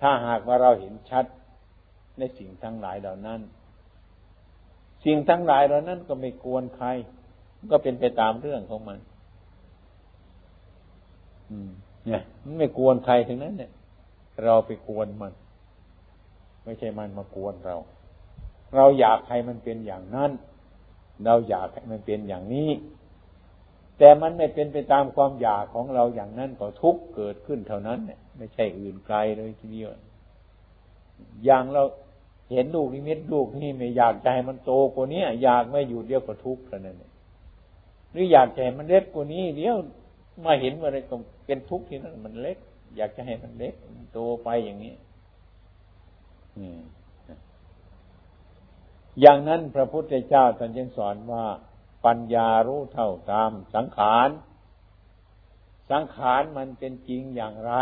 [0.00, 1.24] ถ้าหากว่าเราเห็นชัด
[2.18, 3.40] ในสิ่งทั้งหลายเหล่านั้น
[5.04, 6.88] สิ่งทั้งหลายเหล่านั้นก็ไม่กวนใคร
[7.70, 8.98] ก็เป็นไปตามเรื่องของมัน
[11.50, 11.70] อืม
[12.06, 13.72] เนี่ย มันไม่กวนใครถึงนั้น เนี่ย
[14.44, 15.32] เราไปกวนมัน
[16.64, 17.76] ไม่ใช่มันมากวนเรา
[18.74, 20.30] เราอยากให้มันเป็นอย่างนั้น
[21.24, 22.70] เราอยากให้มันเป็นอย่างนี้
[23.98, 29.90] แต่มันไม่เป็นไปตามความอยากของเราอย่างนั้นก็ทุกเกิดขึ้นเท่านั้นเนี่ย ไม่ใช่อื่นไกลเลยทีเดียว
[31.44, 31.82] อย่างเรา
[32.52, 36.96] เห็นลูกนิมิตลูกนี่ไม่อยากใจมันโตกว่านี้อยากไม่อยู่เดียวก็ทุกข์เท่านั้น
[38.12, 39.76] หรืออยากใจมันเล็กกว่านี้ เดียว
[40.44, 42.58] มาเห็นอะไรก็เป็นทุกข์ที่นั่นมันเล็ก
[42.96, 43.74] อยากจะให้มันเล็ก
[44.12, 44.94] โตไปอย่างนี้
[49.20, 51.44] อย่างนั้นพระพุทธเจ้าท่านยังสอนว่า
[52.04, 54.28] ปัญญารู้เท่าตามสังขาร
[55.90, 57.74] สังขารมันเป็นจริงอย่างไร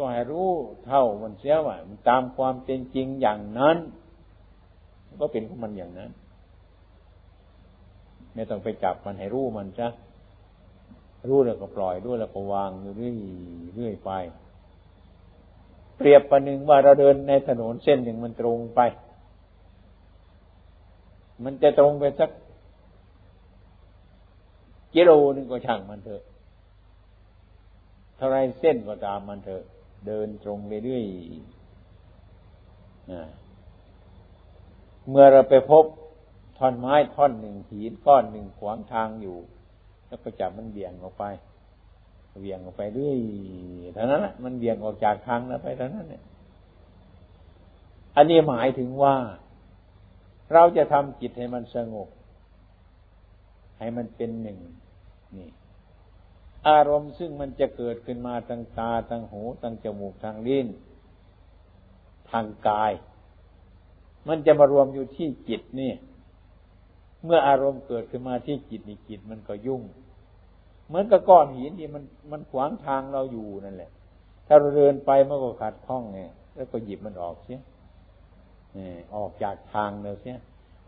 [0.00, 0.50] ก็ให้รู้
[0.86, 3.76] เท่ามันเสียว่ามันตามความเป็นจริงอย่างนั้น
[5.20, 6.10] ก็เป็นของมันอย่างนั้น
[8.34, 9.88] ไม่ต้องไปจับมันให้รู้มันจ้ะ
[11.28, 13.16] รู้แล้วก็ปล่อยด้วยแล้วก็วางเรื่อย
[13.74, 14.10] เรื่อยไป
[15.96, 18.80] เปรียบประหนึ่งว่าเราเดินในถนนเส้นหนึ่งมันตรงไป
[21.44, 22.30] มันจะตรงไปสัก
[24.94, 26.22] กิโลนึงก็ช่างมันเถอะ
[28.16, 29.62] เท่าไรเส้นก็ตามมันเถอะ
[30.06, 31.04] เดินตรงไปเรื่อย
[35.08, 35.84] เมื่อเราไปพบ
[36.58, 39.38] ท่อนไม้ท่อนหนึ่งหินก้อนหนึ่งขวางทางอยู่
[40.08, 41.24] แล้วก็จับมันเบี่ยงออกไป
[42.40, 43.18] เบี่ยงออกไปเรื่อย
[43.94, 46.22] เท่านั้นแหละมันเบี่ยงออกจากทางแล้วไปเท่านั้นเนี่ย
[48.16, 49.14] อันนี้หมายถึงว่า
[50.52, 52.08] เราจะทำจิตให้มันสงบ
[53.78, 54.58] ให้มันเป็นหนึ่ง
[55.36, 55.48] นี่
[56.68, 60.68] อารมณ์ซึ่งมันจะเกิดขึ้นมาทางตาทางหูทางจมูกทางลิ้น
[62.30, 62.92] ทางกาย
[64.28, 65.92] มันจะมารวมอยู่ที่จิตนี่
[67.24, 69.82] เมื่ออารมณ์เกิดขึ้นมาที่จิตนี่จิตมันก็ยุ่ง
[70.86, 73.90] เหมือนกับก้อนหินที่มันมันขวางทางเราอยู่นั่นแหละ
[74.46, 77.60] ถ้าเราเดินไปมันก็ขัดข้องเนี่ยแล้วก็หยิบมันออกเสีย
[79.16, 80.36] ออกจากทางเราเสีย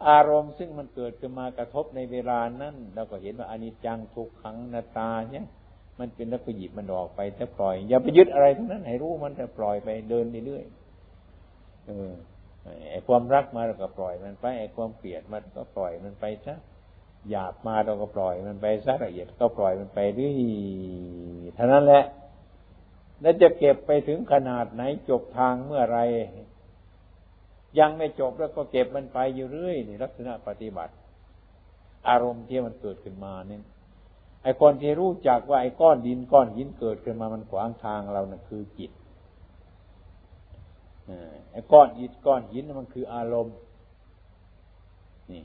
[0.09, 5.47] อารมณ์ซึ่งมันเกิดขึ้นมากระทบในเวลานั้นเราก็เห็นว่าอนิจจังทุกขังนาตาเนี่ย
[5.99, 10.65] มันเป็นแล้วก็หยิบมันออกไปแต่ปล่อย อย่าไปยึดอะไรทั้งนั้น ให้รู้มันแต่ปล่อยไปเดินเรื่อย
[11.87, 12.11] เออ
[12.91, 16.55] ไอ้ความรักมาเราก็ปล่อยมันไปไอ้ความเกลียดมันก็ปล่อยมันไปซะ
[17.31, 20.37] หยาบมาเราก็ปล่อยมันไปซะละเอียดก็ปล่อยมันไปเรื่อย
[21.55, 22.05] เท่านั้นแหละ
[23.21, 25.99] แล้วจะเก็บไปถึงขนาดไหนจบทางเมื่อไร
[27.79, 30.93] ยังไม่จบแล้วก็เก็บมันไปอยู่เรื่อยนี่ลักษณะปฏิบัติ
[32.09, 33.63] อารมณ์ที่มันเกิดขึ้นมาเนี่ย
[34.43, 38.91] ไอ้คนที่รู้จักว่าไอ้ก้อนดินก้อนหินเกิดขึ้นมามันขวางทางเรานะ่ะคือจิต
[41.53, 43.57] ไอ้ก้อนอิฐก้อนหินมันคืออารมณ์
[45.31, 45.43] นี่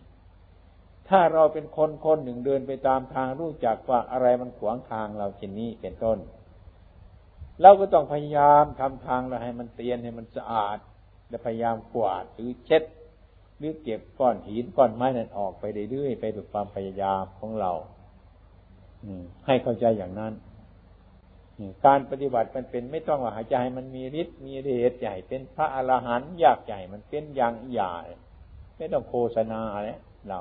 [1.10, 6.18] ถ้าเราเป็นคนคนหนึ่งเดินไปตามทางรู้จักว่าอะไรมันขวางทางเราเช่นนี้เป็นต้น
[7.62, 10.78] เราก็ต้องพยายามทำทางเราให้มันเตียนให้มันสะอาด
[11.30, 12.84] และพยายามกวาดหรือเช็ด
[13.58, 17.72] หรือเก็บก้อนหินก้อนไม้นั้นออกไปเรื่อยๆไปด้วยความพยายามของเรา
[19.46, 20.34] ให้เข้าใจอย่างนั้น
[21.86, 27.94] การปฏิบัติมันเป็นไม่ต้องว่าหายใจมันมีฤทธิ์มีเดชใหญ่เป็นพระอรหันต์ยากใหญ่มันเป็นอย่างใหญ่
[28.78, 29.90] ไม่ต้องโฆษณาอะไร
[30.30, 30.40] เรา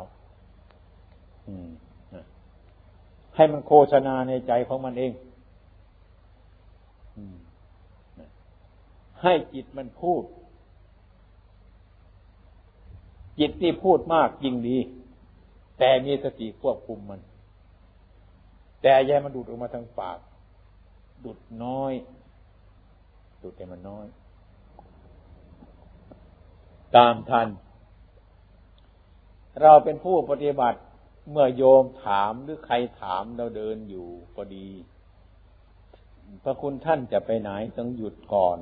[3.37, 5.13] ให้มันโฆษณาในใจของมันเอง
[9.23, 10.23] ให้จิตมันพูด
[13.39, 14.79] จิตนี่พูดมากยิ่งดี
[15.79, 17.21] แต่มีสติควบคุมมัน
[18.83, 20.19] แต่อย่ามันดูดออกมาทางปาก
[21.25, 21.93] ดูดน้อย
[23.43, 24.07] ดูดแต่มันน้อย
[26.97, 27.49] ตามทัน
[29.63, 30.81] เราเป็นผู้ปฏิบัติ
[31.31, 34.69] เมื่อโยมถามหรือใครถามเราเดินอยู่ก็ดี
[36.43, 38.59] พระคุณท่านจะไปไหนต้องหยุดก่อน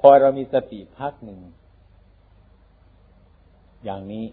[0.00, 1.40] พอเรามีสติพักหนึ่ง
[3.84, 4.24] อย่างนี้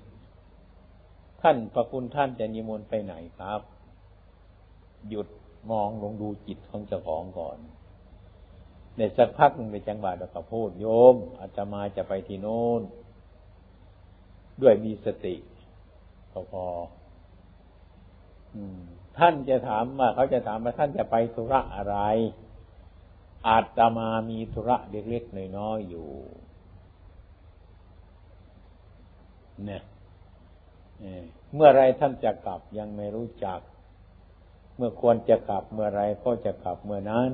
[1.42, 3.62] ท่านพระคุณท่านจะนิมนต์ไปไหนครับ
[5.10, 5.28] หยุด
[5.72, 7.58] มองลงดูจิตของเจ้าของก่อน
[8.98, 12.82] ในสักพักหนึ่งในจังหวะเราก็พูดโยมอาจจะมาจะไปที่โน้น
[14.62, 15.36] ด้วยมีสติ
[16.32, 16.66] ก็พอ
[19.18, 21.98] ท่านจะถามว่าเขาจะถามว่าท่านจะไปธุระอะไร
[23.48, 26.10] อาจจะมามีธุระเล็กๆน้อยๆอยู่
[29.66, 29.84] เนี่ย
[31.56, 33.60] เมื่อไรท่านจะกลับยังไม่รู้จัก
[34.76, 37.32] เมื่อควรจะกลับเมื่อไรก็จะกลับเมื่อนั้น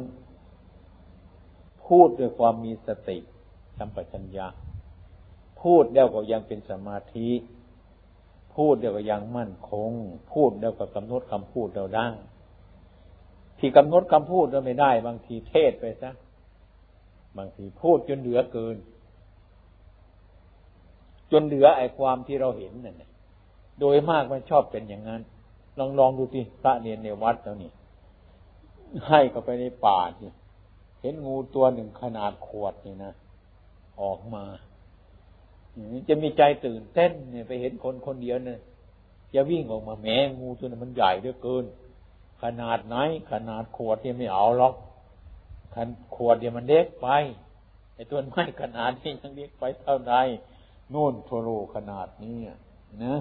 [1.85, 3.17] พูดด้วยความมีสติ
[3.77, 4.47] สัมปชัญญะ
[5.61, 7.29] พูดแล้วก็ยังเป็นสมาธิ
[8.55, 9.91] พูดแล้วก็ยังมั่นคง
[10.33, 12.07] พูดแล้วก็กำหนดคำพูดเราได้
[13.59, 16.11] ที่กำหนดคำพูดเราไม่ได้ บางทีเทศไปซะ
[17.37, 18.77] บางทีพูดจนเหลือเกิน
[21.31, 23.03] จนเหลือไอ้ความที่เราเห็นนั่น
[23.79, 25.21] โดยมากมันชอบเป็นอย่างนั้น
[25.79, 27.71] ลองลองดูที่พระเนียนในวัดแล้วนี่
[29.07, 30.29] ให้เขาไปในป่าที่
[31.01, 33.13] เห็นงูตัวหนึ่งขนาดขวดนี่นะ
[34.01, 34.43] ออกมา
[36.09, 38.59] จะมีใจตื่นเต้นเนี่ยไปเห็นคนคนเดียวเนี่ย
[39.33, 41.65] จะวิ่งออกมาแม้งูตัวนั้นมันใหญ่เหลือเกิน
[42.43, 42.95] ขนาดไหน
[43.31, 44.73] ขนาดขวดที่ไม่เอาหรอก
[45.73, 47.07] ขันขวดเดียวมันเล็กไป
[47.93, 50.15] ไอ้ตัวไม้ขนาดที่ยังเล็กไปเท่าใด
[50.93, 52.37] นู่นโทโรขนาดนี้
[53.03, 53.15] นะ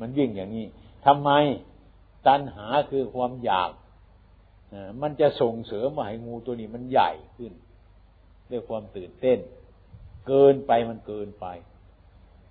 [0.00, 0.66] มันวิ่งอย่างนี้
[1.06, 1.30] ทำไม
[2.26, 3.70] ตัณหาคือความอยาก
[5.02, 7.52] มันจะส่งเสริมมาให้งูตัวนี้มันใหญ่ขึ้น
[8.50, 9.38] ด้วยความตื่นเต้น
[10.28, 11.46] เกินไปมันเกินไป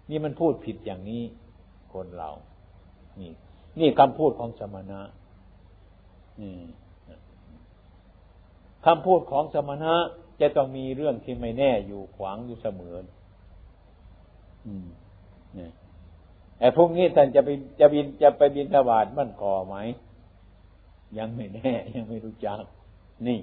[0.09, 1.23] นี่มันพูดผิดอย่างนี้
[1.93, 2.31] คนเรา
[3.19, 3.31] นี่
[3.79, 5.01] นี่คำพูดของสมณะ
[8.85, 9.93] คำพูดของสมณะ
[10.41, 12.95] จะต้องมีเรื่องที่ไม่แน่อยู่ขวางอยู่เสมอ
[14.67, 14.87] อืม
[16.59, 19.75] ไอ้พวกนี้ท่านจะไปจะบินจะไปบินทบาทมันก่อไหม
[21.17, 22.61] ยังไม่แน่ ยังไม่รู้จัก
[23.27, 23.39] นี่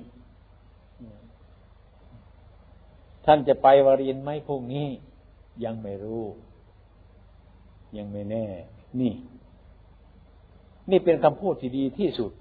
[3.24, 4.86] ท่านจะไปวารินไหมพวกนี้
[5.64, 6.24] ยังไม่รู้
[7.96, 8.44] ยังไม่แน่
[9.00, 9.12] นี่
[10.90, 12.32] นี่เป็นคำพูดที่ดีที่สุด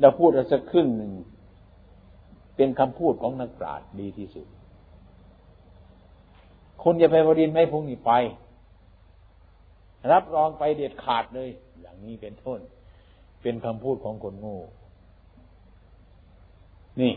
[0.00, 1.12] เราพูดอาสักครึ่งหนึ่ง
[2.56, 4.46] เป็นคำพูดของนักปราชญ์ดีที่สุด
[6.82, 8.12] คุณจะไปวรินไหมพวกนี้ไป
[10.12, 12.60] รับรองไปเด็ดขาดเลย อย่างนี้เป็นต้น
[13.42, 14.58] เป็นคำพูดของคนโง่
[17.00, 17.12] นี่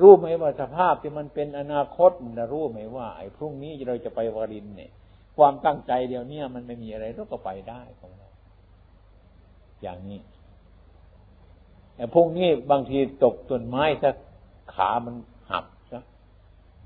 [0.00, 4.90] รู้ไหมว่าสภาพที่มันเป็นอนาคตนะรู้ไหมว่า ไอ้พรุ่งนี้เราจะไปวรินเนี่ย
[5.36, 8.28] ความตั้งใจเดียวนี้มันไม่มีอะไรเราก็ไปได้ของเรา
[9.82, 10.20] อย่างนี้
[11.96, 14.10] แต่พรุ่งนี้บางทีตกต้นไม้ซะ
[14.74, 15.14] ขามัน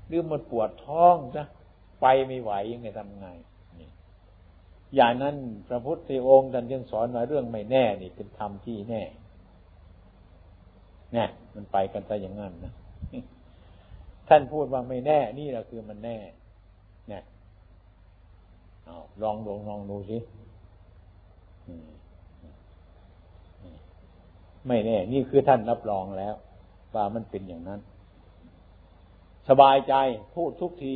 [0.09, 1.43] หรือมันปวดท้องซะ
[2.01, 3.27] ไปไม่ไหวยังไงทำไง
[4.95, 5.35] อย่างนั้น
[5.67, 9.01] พระพุทธองค์ท่านยังสอนว่าเรื่องไม่แน่นี่เป็นธรรมที่แน่
[11.13, 12.73] เนี่ยมันไปกันไปอย่างนั้นนะ
[14.27, 16.17] ท่านพูดว่าไม่แน่นี่แหละคือมันแน่
[17.09, 17.23] เนี่ย
[18.85, 20.17] เอาลองลองลองดูสิ
[24.67, 26.35] ไม่แน่ นี่คือท่านรับรองแล้ว
[26.95, 27.79] ว่ามันเป็นอย่างนั้น
[29.49, 29.93] สบายใจ
[30.35, 30.95] พูดทุกที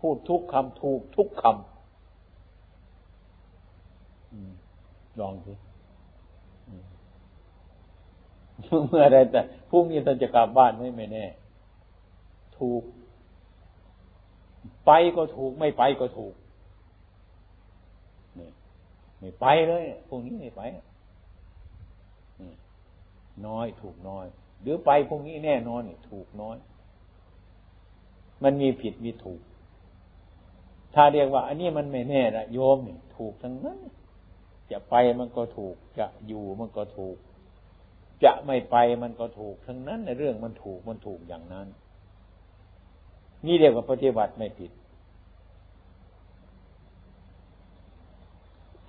[0.00, 1.54] พูดทุกคำถูกทุกคำ
[5.20, 5.52] ลองสิ
[8.88, 11.24] เมื่อไรแต่พรุ่งนี้ท่านจะกลับบ้านไม่ไม่แน่
[12.58, 12.82] ถูก
[14.86, 16.34] ไปก็ถูก ไม่ไปก็ถูก
[18.38, 18.48] นี่
[19.18, 20.62] ไม่ไปเลยพรุ่งนี้ไม่ไป
[23.46, 24.26] น้อยถูกน้อย
[24.62, 26.56] หรือไปพรุ่งนี้แน่นอนถูกน้อย
[28.42, 29.40] มันมีผิดมีถูก
[30.94, 33.78] ถ้าเรียกว่า อันนี้มันไม่แน่ละโยมนี่ถูกทั้งนั้น
[34.70, 37.16] จะไปมันก็ถูก จะอยู่มันก็ถูก
[38.24, 41.68] จะไม่ไปมันก็ถูกทั้งนั้นในเรื่องมันถูกมันถูกอย่างนั้น
[43.46, 44.72] นี่เรียกว่าปฏิบัติไม่ผิด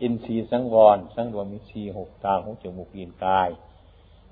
[0.01, 3.49] อินทรีย์สังวร สังรวมอินทรีหกตาหูจมูกลิ้นกาย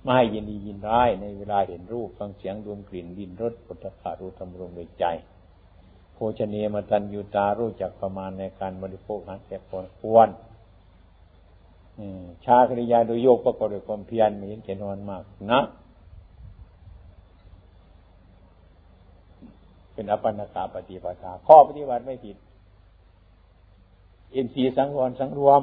[0.05, 5.05] ไม่ให้ยินดียินร้ายในเวลาเห็นรูปฟังเสียงดวงกลิ่นดินรสปุถะรู้ทำรงในใจ
[6.13, 9.57] โภชเนียมตันยูตารู้จักประมาณในการบริโภคหาแก่
[9.99, 10.29] ควร
[12.45, 15.59] ชาคริยาโดยโยกประกอบด้วยความเพียรมีเห็นแก่นอนมากนะ
[19.93, 22.37] เป็นอปันกาปฏิปทาข้อปฏิบัติไม่ผิด
[24.31, 25.61] เอินทรีย์สังวรสังรวม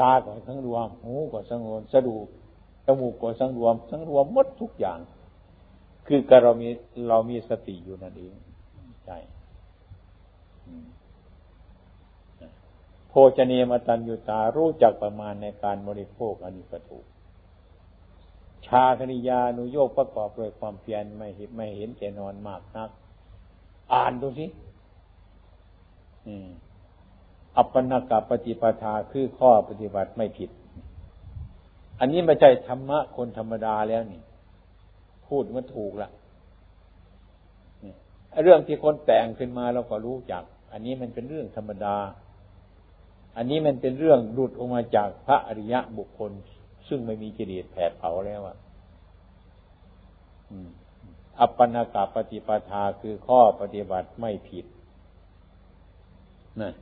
[0.00, 2.16] ตาก็สังรวม หูก็สังรวม สะดู
[2.86, 4.98] จมูกก็สังรวม สังรวมหมดทุกอย่าง
[6.06, 6.68] คือการเรามี
[7.08, 8.34] เรามีสติอยู่นั่นเอง
[9.04, 9.18] ใช่
[13.08, 17.04] โภชเนียมตัญญูตารู้จักประมาณในการบริโภคอันนี้ก็ถูก
[18.66, 22.90] ชาคณิยานุโยกประกอบด้วยความเพียรไม่เห็นไม่เห็นแก่นอนมากนัก
[23.92, 24.46] อ่านดูสิ
[26.26, 26.69] อั
[27.56, 30.50] อปปนากปฏิปทาคือข้อปฏิบัติไม่ผิด
[32.00, 34.20] อันนี้ไม่ใช่ธรรมะคนธรรมดาแล้วนี่
[35.26, 36.10] พูดมันถูกละ
[38.42, 40.42] เรื่องที่คนแต่งขึ้นมาเราก็รู้จัก
[40.72, 41.96] อันนี้มันเป็นเรื่องธรรมดา
[43.36, 46.32] อันนี้มันเป็นเรื่องหลุดออกมาจากพระอริยะบุคคล
[46.88, 48.56] ซึ่งไม่มีกิเลสแผดเผาแล้วอะ
[51.40, 54.66] อัปปนากาปฏิปทาคือข้อปฏิบัติไม่ผิด
[56.60, 56.72] นะ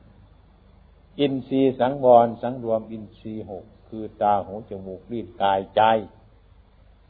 [1.21, 5.83] อินทรีย์สังวรสังรวมอินทรีย์หกคือตาหูจมูกลิ้นกายใจ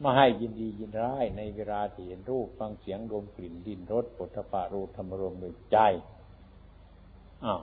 [0.00, 5.76] ไมาให้ยินดียินร้ายในเวลาที่เห็นรูปฟังเสียงดมกลิ่นดินรสปุถะปารูธรรมรมในใจ
[7.44, 7.61] อ้าว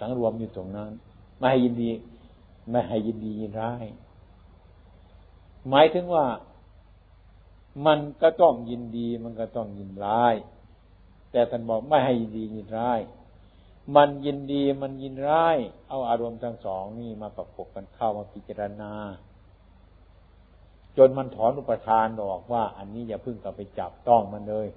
[0.00, 0.90] สังรวมอยู่ตรงนั้น
[1.38, 1.90] ไม่ให้ยินดี
[2.70, 3.84] ไม่ให้ยินดียินร้าย
[5.68, 6.26] หมายถึงว่า
[7.86, 10.34] มันก็ต้องยินดี มันก็ต้องยินร้าย
[11.32, 13.00] แต่ท่านบอกไม่ให้ยินดียินร้าย
[13.96, 15.58] มันยินดีมันยินร้าย
[15.88, 18.92] เอาอารมณ์ทั้งสองนี่มาประกบกันเข้ามาพิจารณา
[20.96, 24.68] จนมันถอนอุปทานออกว่า อันนี้อย่าพึ่งกลับไปจับต้องมันเลย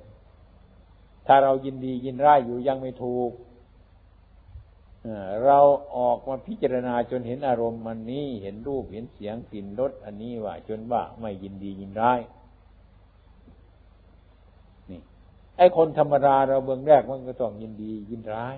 [1.28, 3.32] ถ้าเรายินดียินร้ายอยู่ยังไม่ถูก
[5.45, 5.59] เรา
[5.97, 12.20] ออกมาพิจารณาจนเห็นอารมณ์มันนี้เห็นรูปเห็นเสียงกลิ่นรสอันนี้ว่า จนว่าไม่ยินดียินร้าย
[14.89, 15.01] นี่
[15.57, 18.57] ไอ้คนธรรมดาเราเบื้องแรกมันก็ต้องยินดียินร้าย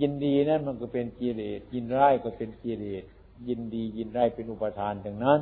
[0.00, 3.04] ยินดีนั่นมันก็เป็นกิเลสยินร้ายก็เป็นกิเลส
[3.48, 5.40] ยินดียินร้ายเป็นอุปทานดังนั้น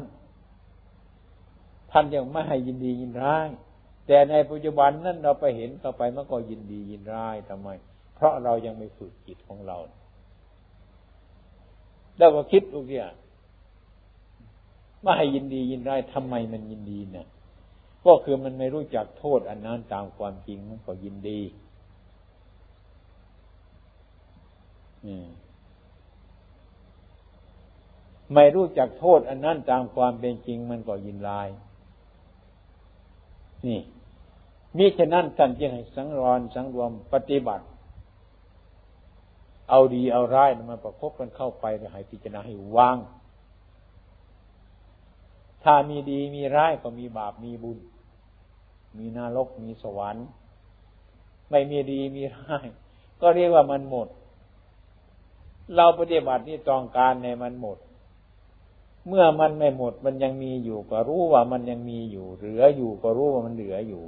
[1.90, 3.46] ท่านยังไม่ให้ยินดียินร้าย
[4.06, 7.68] แต่ในปัจจุบันนั้นเราไปเห็นต่อไปมันก็ยินดียินร้ายทำไม
[8.14, 9.78] เพราะเรายังไม่ฝึกจิตของเรา
[12.18, 13.08] แล้วก็คิดลูกเนี่ย
[15.04, 17.26] ว่ให้ยินดียินร้ายทำไมมันยินดีเนี่ย
[18.04, 21.40] ก็คือมันไม่รู้จักโทษอันนั้นตามความจริงมันก็ยินดี
[28.34, 31.48] ไม่รู้จักโทษ อันนั้นตามความเป็นจริงมันก็ยินลาย
[33.66, 33.80] นี่
[34.76, 37.64] มิฉะนั้นท่านจึงให้สังวรสังรวมปฏิบัติ
[39.70, 42.96] เอาดีเอาร้ายมาประคบกันเข้าไปให้พิจารณาให้วาง
[45.64, 47.78] ถ้ามีดีมีร้ายก็มีบาปมีบุญ
[48.98, 50.26] มีนรกมีสวรรค์
[51.50, 52.66] ไม่มีดีมีร้าย
[53.20, 54.08] ก็เรียกว่ามันหมด
[55.76, 57.78] เราปฏิบัตินี่ต้องการในมันหมด
[59.08, 64.04] เมื่อมันไม่หมดมันยังมีอยู่ก็รู้ว่ามันยังมีอยู่ เหลืออยู่ก็รู้ว่ามันเหลืออยู่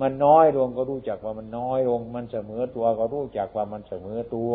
[0.00, 4.52] มันน้อยลงก็รู้จักว่ามันน้อยลง มันเสมอตัวก็รู้จักว่ามันเสมอตัว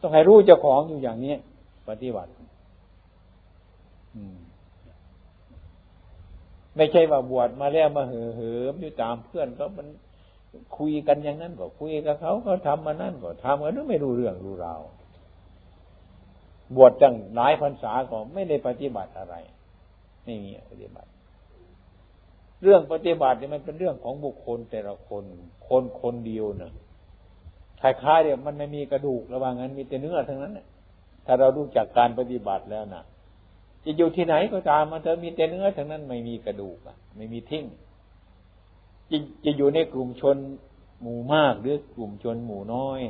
[0.00, 1.34] ต้องให้รู้เจ้าของอยู่อย่างนี้
[1.88, 2.30] ปฏิบัติ
[6.76, 9.86] ไม่ใช่ว่าบวชมาแล้วมาเหือเหิมอยู่ตามเพื่อนก็มัน
[10.76, 14.80] คุยกันอย่างนั้นก็คุยกับเขาก็ทำมานั่นก็ทำกันไม่รู้เรื่องรู้ราว
[16.76, 19.34] บวชจังหลายพรรษาก็ไม่ได้ปฏิบัติอะไร
[20.24, 21.08] ไม่มีปฏิบัติ
[22.62, 25.24] เรื่องปฏิบัติเนี่ยมันเป็นเรื่องของบุคคลแต่ละคน
[25.68, 26.72] คนคนเดียวนะ
[27.80, 30.58] คล้ายๆเนี่ยมันไม่มีกระดูกระว่างนั้นมีแต่เนื้อทั้งนั้น
[31.26, 33.02] ถ้าเรารู้จักการปฏิบัติแล้วนะ
[33.84, 37.64] จะอยู่ที่ไหนก็ตามมันจะมีแต่เนื้อทั้งนั้นไม่มีกระดูกอะ ไม่มีทิ้ง
[39.10, 40.36] จะจะอยู่ในกลุ่มชน
[41.02, 43.00] หมู่มากหรือกลุ่มชนหมู่น้อย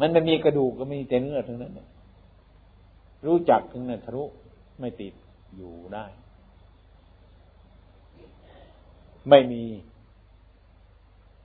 [0.00, 1.72] มันไม่มีกระดูกก็ไมีแต่เนื้อทั้งนั้น
[3.26, 4.24] รู้จักถึงนั้นทะลุ
[4.80, 5.12] ไม่ติด
[5.56, 6.06] อยู่ได้
[9.28, 9.64] ไม่มี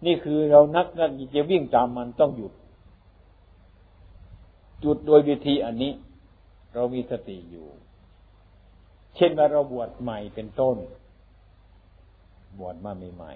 [0.05, 2.53] นี่คือเรานักนักจะวิ่งตามมันต้องหยุด
[4.81, 5.93] หยุดโดยวิธีอันนี้
[6.73, 7.67] เรามีสติอยู่
[9.15, 10.75] เช่นว่าเราบวชใหม่เป็นต้น
[12.59, 13.33] บวชมาใหม่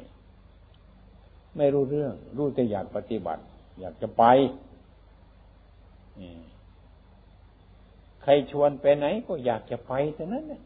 [0.78, 3.44] ๆไม่รู้เรื่อง รู้แต่อยากปฏิบัติ
[3.80, 4.24] อยากจะไป
[8.22, 10.62] ใครชวนไปไหนก็อยากจะไปเท่านั้นเนี่ย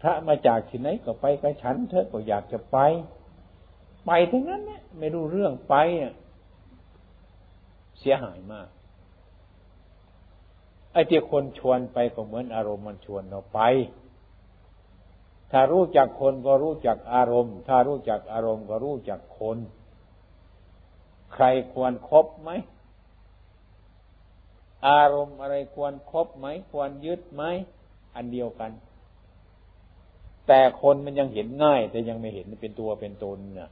[0.00, 2.78] พระมาจากที่ไหนก็ไปกับฉันเธอก็อยากจะไป
[4.06, 5.74] ไปทั้งนั้นเนี่ยไม่รู้เรื่องไป
[7.98, 8.68] เสียหายมาก
[10.92, 13.60] ไอ้ที่คนชวนไปก็เหมือนอารมณ์มันชวนเราไป
[15.52, 19.58] ถ้ารู้จักคนก็รู้จักอารมณ์ ถ้ารู้จักอารมณ์ก็รู้จักคน
[21.32, 22.50] ใครควรครบไหม
[24.88, 27.42] อารมณ์อะไรควรครบไหม ควรยึดไหม
[28.14, 28.70] อันเดียวกัน
[30.46, 33.70] แต่คนมันยังเห็นง่าย แต่ยังไม่เห็นเป็นตัวเป็นตนเนี่ย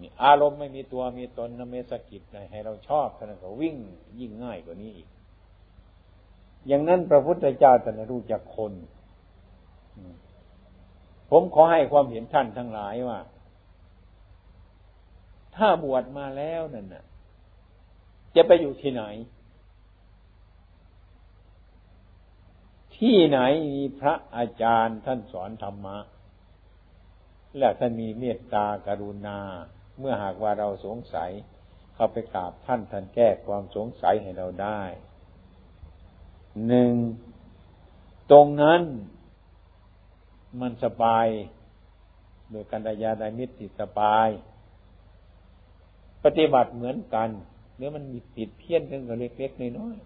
[0.00, 2.22] นี่อารมณ์ไม่มีตัวมีตนนะเมสกิจ
[2.52, 3.76] ให้เราชอบท่านก็วิ่ง
[4.20, 5.08] ยิ่งง่ายกว่านี้อีก
[6.66, 8.72] อย่างนั้นพระพุทธเจ้าท่านรู้จักคน
[11.30, 13.20] ผมขอให้ความเห็นท่านทั้งหลายว่า
[15.56, 17.04] ถ้าบวชมาแล้วนั่นน่ะ
[18.36, 19.04] จะไปอยู่ที่ไหน
[22.96, 23.38] ที่ไหน
[23.74, 25.98] มีพระอาจารย์ท่านสอนธรรมะ
[27.58, 29.38] และท่านมีเมตตากรุณา
[29.98, 31.30] เมื่อหากว่าเราสงสัย
[31.94, 34.82] เข้าไปกราบท่านท่านแก้ความสงสัยให้เราได้
[36.66, 36.92] หนึ่ง
[38.30, 38.82] ตรงนั้น
[40.60, 41.26] มันสบาย
[42.50, 44.28] โดยกันดายาไดมิตรติสบาย
[46.24, 47.28] ปฏิบัติเหมือนกัน
[47.76, 49.96] เนื้อมันมีติดเพี้ยนกันกับเล็กๆน้อย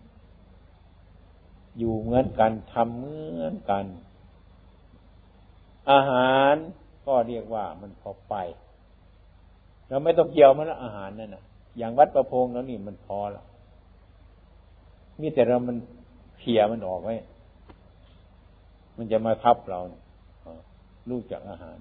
[0.69, 3.85] ๆอยู่เหมือนกันทำเหมือนกัน
[5.91, 6.55] อาหาร
[7.07, 8.35] ก็เรียกว่ามันพอไป
[9.89, 11.43] เราไม่ต้องเกี่ยวมันละอาหารนั่นนะ
[11.79, 13.45] อย่างวัดประพงแล้วนี่มันพอละ
[15.21, 15.77] มีแต่เรามัน
[16.39, 17.15] เขี่ยมันออกไว้
[18.97, 19.81] มันจะมาทับเรา
[21.11, 21.79] ลูกจากอาหาร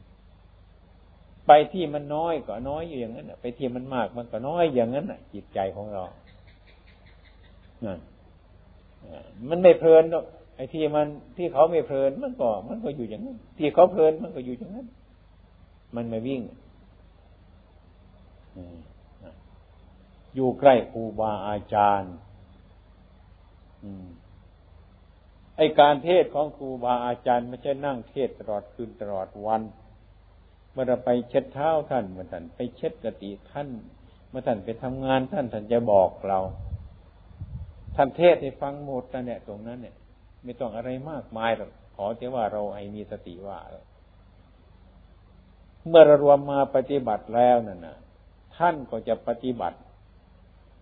[1.48, 6.04] ไปที่มันน้อยก็น้อยอยู่อย่างนั้นไปที่มันมากมันก็น้อยอย่างนั้นจิตใจของเรา
[7.86, 8.00] นั่น
[9.50, 11.08] มันไม่เพลินหรอกไอ้ที่มัน
[11.38, 14.88] ที่เขาไม่เพลินมันก็ มันก็อยู่อย่างนั้น ที่เขาเพลินมันก็อยู่อย่างนั้น
[15.96, 16.42] มันไม่วิ่ง
[20.36, 22.14] อยู่ใกล้ครูบาอาจารย์
[25.60, 29.62] ไอการเทศของครูบาอาจารย์ไม่ใช่นั่งเทศตลอดคืนตลอดวัน
[30.72, 33.70] เมื่อเราไปเช็ดเท้าท่านเมื่อท่านไปเช็ดกติท่าน
[34.30, 36.40] เมื่อท่านไปทำงานท่านท่านจะบอกเรา
[37.96, 39.96] ท่านเทศให้ฟังหมดนั่นเนี่ยตรงนั้นเนี่ย
[40.44, 43.60] ไม่ต้องอะไรมากมายหรอกขอแต่ว่าเราให้มีสติว่า
[45.88, 47.98] เมื่อเรารวมมาปฏิบัติแล้วนั่นนะ
[48.58, 49.78] ท่านก็จะปฏิบัติ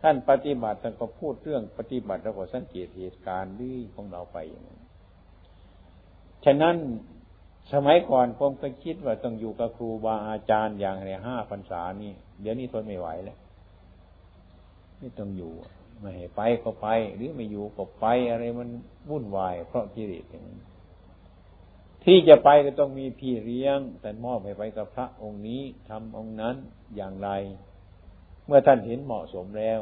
[0.09, 4.79] ท่านปฏิบัติท่านก็พูดเรื่องปฏิบัติแล้วก็สังเกตเหตุการณ์ดีของเราไปอย่างนั้น
[6.45, 6.75] ฉะนั้น
[7.73, 13.37] สมัยก่อนผมก็คิดว่าต้องอยู่กับครูบาอาจารย์อย่างไรห้าพรรษานี่เดี๋ยวนี้ทนไม่ไหวแล้ว
[14.97, 15.53] ไม่ต้องอยู่
[15.99, 18.69] ไม่ให้ไปก็ไป หรือไม่อยู่ก็ไปอะไรมัน
[19.09, 20.59] วุ่นวาย เพราะกิเลสอย่างนี้
[22.03, 26.55] ที่จะไปก็ต้องมีพี่เลี้ยงแต่มอบให้ไปกับพระองค์นี้ทำองค์นั้น
[26.95, 27.29] อย่างไร
[28.45, 29.79] เมื่อท่านเห็นเหมาะสมแล้ว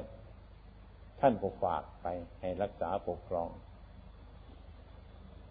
[1.27, 2.07] ท่านก็ฝากไป
[2.41, 3.49] ให้รักษาปกครอง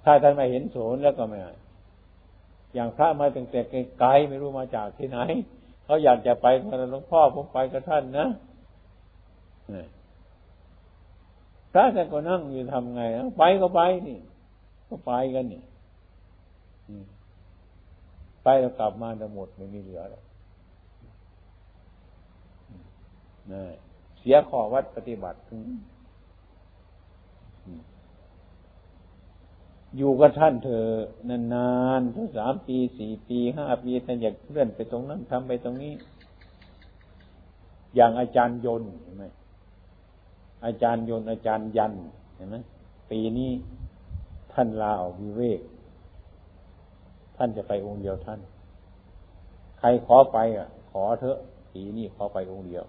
[0.04, 1.38] ถ้าท่านไม่เห็นโสนย์แล้วก็ไม่
[2.74, 3.60] อย่างพระมาตั้งแต่
[4.00, 5.18] ไกลไม่รู้มาจากที่ไหน
[5.84, 8.26] เขาอยากจะไปมาหลวงพ่อผมไปกับท่านนะ
[11.72, 13.02] พระท่านก็นั่งอยู่ทำไง
[13.38, 14.18] ไปก็ไปนี่
[14.88, 15.62] ก็ไปกันนี่
[18.44, 20.24] ไปแล้วกลับมาจะหมดไม่มีเหลือแล้ว
[23.52, 23.83] นี่
[24.24, 25.38] เสียข้อวัดปฏิบัติ
[29.96, 30.84] อยู่กับท่านเธอ
[31.54, 35.92] นานๆทั้งสามปีสี่ปีห้าปีท่านอยากเลื่อนไปตรงนั้นทำไปตรงนี้
[37.94, 39.24] อย่างอาจารย์ยนเห็นไหม
[40.64, 41.92] อาจารย์ยนอาจารย์ยัน
[42.36, 42.56] เห็นไหม
[43.10, 43.50] ปีนี้
[44.52, 45.60] ท่านลาออกวิเวก
[47.36, 48.40] ท่านจะไปองค์เดียวท่าน
[49.78, 51.38] ใครขอไปอะ ขอเถอะ
[51.72, 52.84] ปีนี้ขอไปองค์เดียว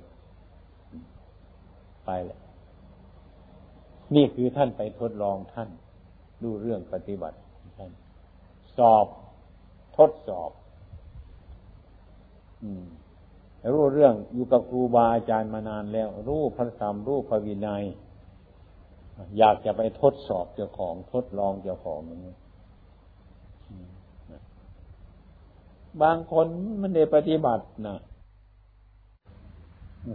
[2.06, 2.40] ไปแหละ
[4.16, 5.70] นี่คือท่านไปทดลองท่าน
[6.44, 7.38] ดูเรื่องปฏิบัติ
[7.78, 7.92] ท่าน
[8.78, 9.06] สอบ
[9.98, 10.52] ทดสอบ
[12.64, 12.86] อืม
[13.74, 17.84] รู้เรื่องอยู่กับครูบาอาจารย์มานานแล้ว รู้พระธรรมรู้พระวินัย
[19.38, 22.36] อยากจะไปทดสอบเจ้าของทดลองเจ้าของอย่างนี้
[26.02, 26.46] บางคน
[26.82, 27.98] มันได้ปฏิบัตินะ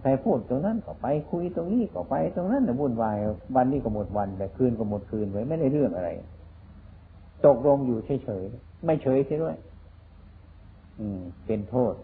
[0.03, 3.17] ใครพูดตรงนั้นก็ไปคุยตรงนี้ก็ไปตรงนั้นนะวุ่นวาย
[3.57, 6.11] วันนี้ก็หมดวันแต่คืนก็หมดคืนไว้ไม่ได้เรื่องอะไร
[7.47, 9.57] ตกลงอยู่เฉยๆไม่เฉยใช่ด้วย
[10.99, 11.95] อืม เป็นโทษ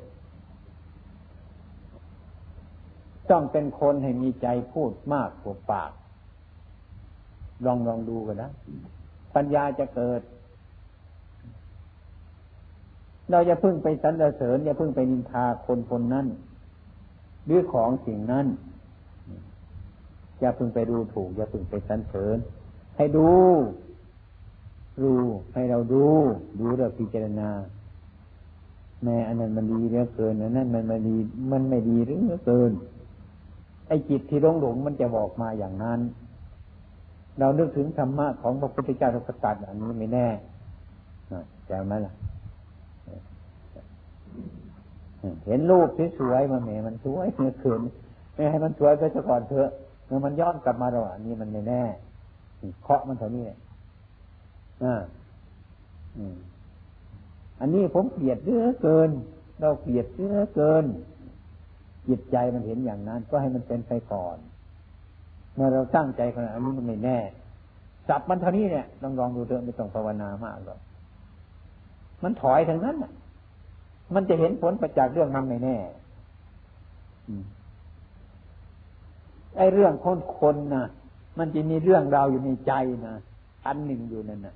[3.30, 5.92] ต้องเป็นคนให้มีใจพูดมากกว่าปาก
[7.66, 8.50] ลองลองดูกันนะ
[9.34, 10.20] ปัญญาจะเกิด
[13.30, 16.26] เราจะพึ่งไปสรรเสริญอย่าพึ่งไปนินทาคนคนนั้น
[17.46, 18.46] หรือของสิ่งนั้น
[20.40, 22.36] อย่าพึงไปดูถูก อย่าพึงไปสันเสริญ
[22.96, 23.28] ให้ดู
[25.02, 25.12] ดู
[25.54, 26.06] ให้เราดู
[26.60, 27.50] ดูเราพิจารณา
[29.02, 31.16] แม่อันนั้นมันดีเหลือเกินอันนั้นมันไม่ดี
[31.52, 32.72] มันไม่ดีหรือเหลือเกิน
[33.88, 36.00] ไอ้จิตที่หลงหลงมันจะบอกมาอย่างนั้น
[37.38, 40.28] เรานึกถึงธรรมะของพระพุทธเจ้าทุกตัดอันนี้ไม่แน่
[41.68, 42.12] จำไหมล่ะ
[45.46, 47.80] เห็นรูปสวยๆมาแหมมันสวยเมื่อคืน
[48.34, 49.70] ไม่ให้มันสวยไปซะก่อนเถอะ
[50.06, 51.82] เมื่อมันย้อนกลับมาเราอันนี้มันไม่แน่
[52.82, 53.44] เคาะมันเท่านี้
[54.84, 55.02] อ่า
[57.60, 59.10] อันนี้ผมเกลียดเยอะเกิน
[59.60, 60.84] เราเกลียดเยอะเกิน
[62.08, 64.36] จิตใจมันเห็นอย่างนั้น ก็ให้มันเป็นไปก่อน
[65.54, 67.18] เมื่อเราตั้งใจขนาดนี้มันไม่แน่
[68.08, 70.78] สับมันเท่านี้เนี่ยลองลองดูเถอะไม่ต้องภาวนามากหรอก
[72.22, 73.12] มันถอยทางนั้นอะ
[74.14, 75.76] มันจะเห็นผลประจักเรื่องนั้นไม่แน่
[79.56, 80.86] ไอ้เรื่องคนคนนะ
[81.38, 82.72] มันจะมีเรื่องราวอยู่ในใจ
[83.06, 83.14] นะ
[83.66, 84.54] อันหนึ่งอยู่นั่นนะ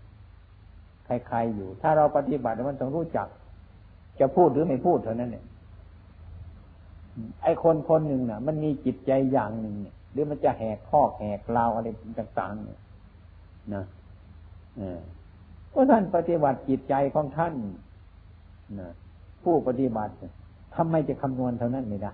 [1.04, 3.28] ใครๆอยู่ ถ้าเราปฏิบัติมันต้องรู้จัก
[4.20, 5.44] จะพูดหรือไม่พูดเท่านั้นเนี่ย
[7.42, 11.88] ไอ้คนคนหนึ่งน่ะ มันมีจิตใจอย่างหนึ่งเนี่ยหรือมันจะแหกข้อแหกลาวอะไร
[12.20, 12.80] ต่างๆเนี่ย
[13.74, 13.84] นะ
[15.70, 17.54] เพราะท่านปฏิบัติจิตใจของท่าน
[18.80, 18.90] นะ
[19.42, 20.12] ผู้ปฏิบัติ
[20.76, 22.12] ทำไมจะคำนวณเท่านั้นไม่ได้